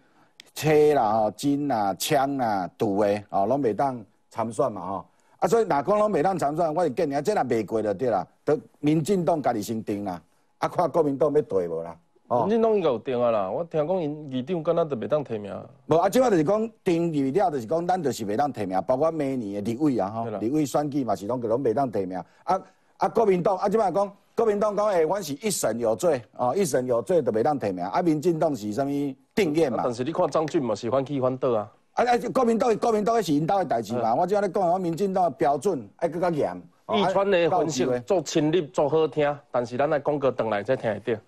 [0.55, 3.99] 车啦、吼金啦、枪啦、赌的，哦，拢袂当
[4.29, 5.07] 参选嘛吼。
[5.39, 10.21] 啊，所以若讲拢袂当参选，我是建议啊，即若袂过就对啦，得民进党家己先定啦，
[10.59, 11.97] 啊，看国民党要对无啦。
[12.39, 15.53] 民进党应该有定啊啦，我听讲因议长敢若都袂当提名。
[15.87, 22.63] 无啊，即摆就是讲定预了，就是讲咱就是袂当提名，包括明年的立委啊吼，立委选举嘛是拢个拢袂当提名啊。
[22.99, 27.85] 啊，国民党啊，即摆讲国民党讲，诶，阮是一审有罪，哦，一审有罪就袂当提名。
[27.85, 28.89] 啊，民进党是啥物
[29.35, 29.81] 定义嘛？
[29.83, 31.69] 但是你看张俊嘛是反起反倒啊。
[31.95, 34.15] 啊啊，国民党国民党是因兜的代志嘛。
[34.15, 36.63] 我即摆咧讲，我民进党的标准爱更较严。
[36.93, 41.21] 易川的分析做亲历做好听，但是咱来讲个转来才听会到。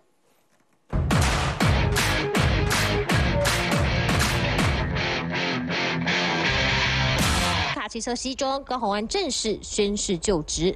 [7.92, 10.74] 卡其色西装，高鸿安正式宣誓就职。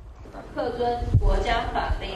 [0.55, 2.11] 恪遵国家法令，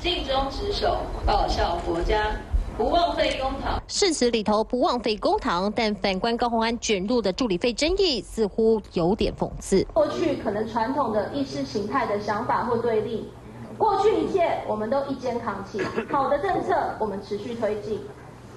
[0.00, 0.96] 尽忠职守，
[1.26, 2.34] 报效国家，
[2.78, 3.78] 不枉费公堂。
[3.86, 9.84] 誓词里头不枉费公堂，但反观高鸿安卷入的助理费争议，似乎有点讽刺。
[9.92, 13.30] 过去可能传统的意识形态的想法或对立，
[13.76, 15.82] 过去一切我们都一肩扛起。
[16.10, 18.00] 好的政策我们持续推进，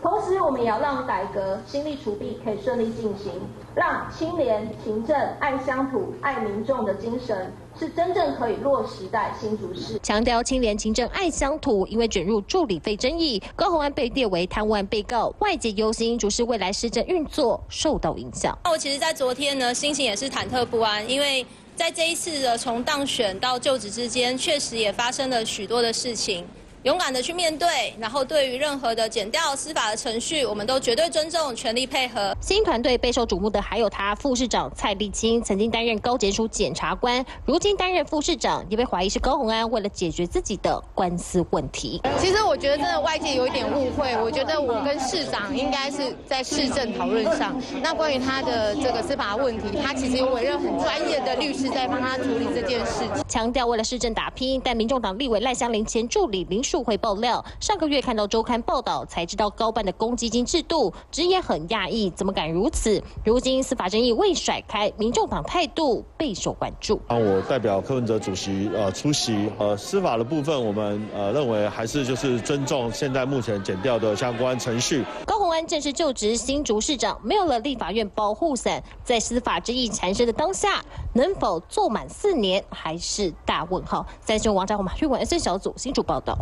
[0.02, 3.34] 同时我们也要让改革心力储备可以顺利进行，
[3.76, 7.52] 让清廉、勤政、爱乡土、爱民众的精神。
[7.78, 11.88] 是真正可以落实在新竹市，强调清廉勤政爱乡土。
[11.88, 18.58] 因为卷入助理费争议，高鸿安被列为贪污案被告，外界忧心竹市未来市政运作受到影响。
[18.66, 26.46] 那我其实，在昨天呢，心情也是忐忑不安，因为在这一次的从当选到就职之间，确实也发生了许多的事情。
[26.84, 32.34] 勇敢的去面对，然后对于任何的减掉司法的程序，我们都绝对尊重，全力配合。
[32.40, 42.02] 新团队备受瞩目的还有他副市长蔡立青，曾经担任高检署检察官，如今担任副市长，也被怀疑是高鸿安为了解决自己的官司问题。
[42.18, 47.62] 其实我觉得真的外界有一点误会，我觉得我跟市长应该是在市政讨论上。
[47.82, 53.22] 那关于他的这个司法问题，他其实有委任很专业的律师在帮他处理这件事情。
[53.28, 56.64] 强调为了市政打拼，但民众党立委赖香林前助理林。
[56.70, 63.02] 数会爆料，上个月看到周刊报道才知道高办的公积金制度，直也很讶异，怎么敢如此？
[63.26, 67.02] 如今司法争议未甩开，民众党态度备受关注。
[67.08, 75.04] 啊，我代表柯文哲主席呃出席，呃司法的部分，我们呃认为还是就是尊重现在目前减掉的相关程序。
[75.26, 84.06] 高鸿安正式就职新竹市长，没有了立法院保护伞，在司法争议缠身的当下，能否做满四年还是大问号？
[84.22, 86.38] 三雄王章马玉文 S 小组新竹报道。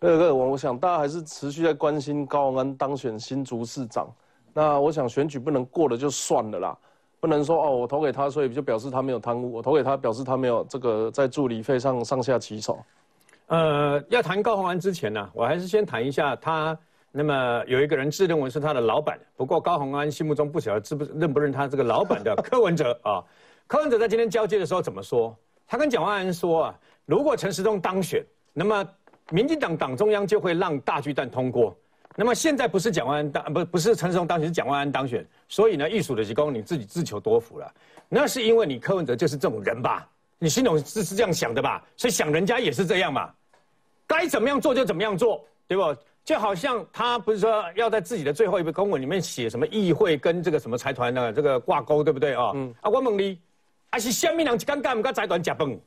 [0.00, 4.10] 二个，我我想大家还是持续在关心高鸿安当选新竹市长。
[4.54, 6.78] 那我想选举不能过了就算了啦，
[7.20, 12.78] 不能说哦我投给他，所以就表示他没有贪污；我投给他，表示他没有这个在助理费上上下其手。
[13.48, 16.76] 呃，要谈高鸿安之前呢，我还是先谈一下他。
[17.12, 23.22] 那么有一个人自认为是他的老板，不过高鸿安心目中不晓得知不认不认他这个老板的柯文哲啊。
[23.68, 25.36] 柯文哲在今天交接的时候怎么说？
[25.66, 26.74] 他跟蒋万安说啊，
[27.04, 28.24] 如果陈时中当选，
[28.54, 28.82] 那么。
[29.30, 31.76] 民进党党中央就会让大巨蛋通过。
[32.16, 37.72] 那么现在不是蒋万安当不不是陈时中当选，是蒋万安当选，所以呢，艺术的职工你自己自求多福了。
[38.08, 40.06] 那是因为你柯文哲就是这种人吧？
[40.38, 41.82] 你心中是是这样想的吧？
[41.96, 43.32] 所以想人家也是这样嘛，
[44.06, 45.96] 该怎么样做就怎么样做，对不？
[46.22, 52.52] 就好像他不是说要在自己的最后一份公文里面写什么议会跟这个什么财团的这个挂钩，对不对啊？
[52.54, 52.74] 嗯。
[52.82, 53.38] 啊，我问你，
[53.90, 55.78] 啊是虾米人一干干唔跟财团夹崩？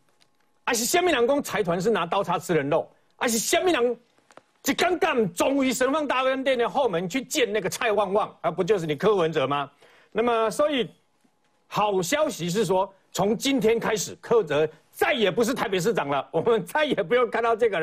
[0.63, 2.89] 啊是虾米人讲财团是拿刀叉吃人肉？
[3.23, 3.97] 还是什么人？
[4.61, 9.71] 就刚刚终于神旺大饭店的后门去见那个蔡旺旺，啊不就是你柯文哲吗？
[10.11, 10.89] 那么，所以
[11.67, 17.81] 好消息是说，从今天开始，柯文哲再也不是台北市长了，我们再也不用看到这个人了。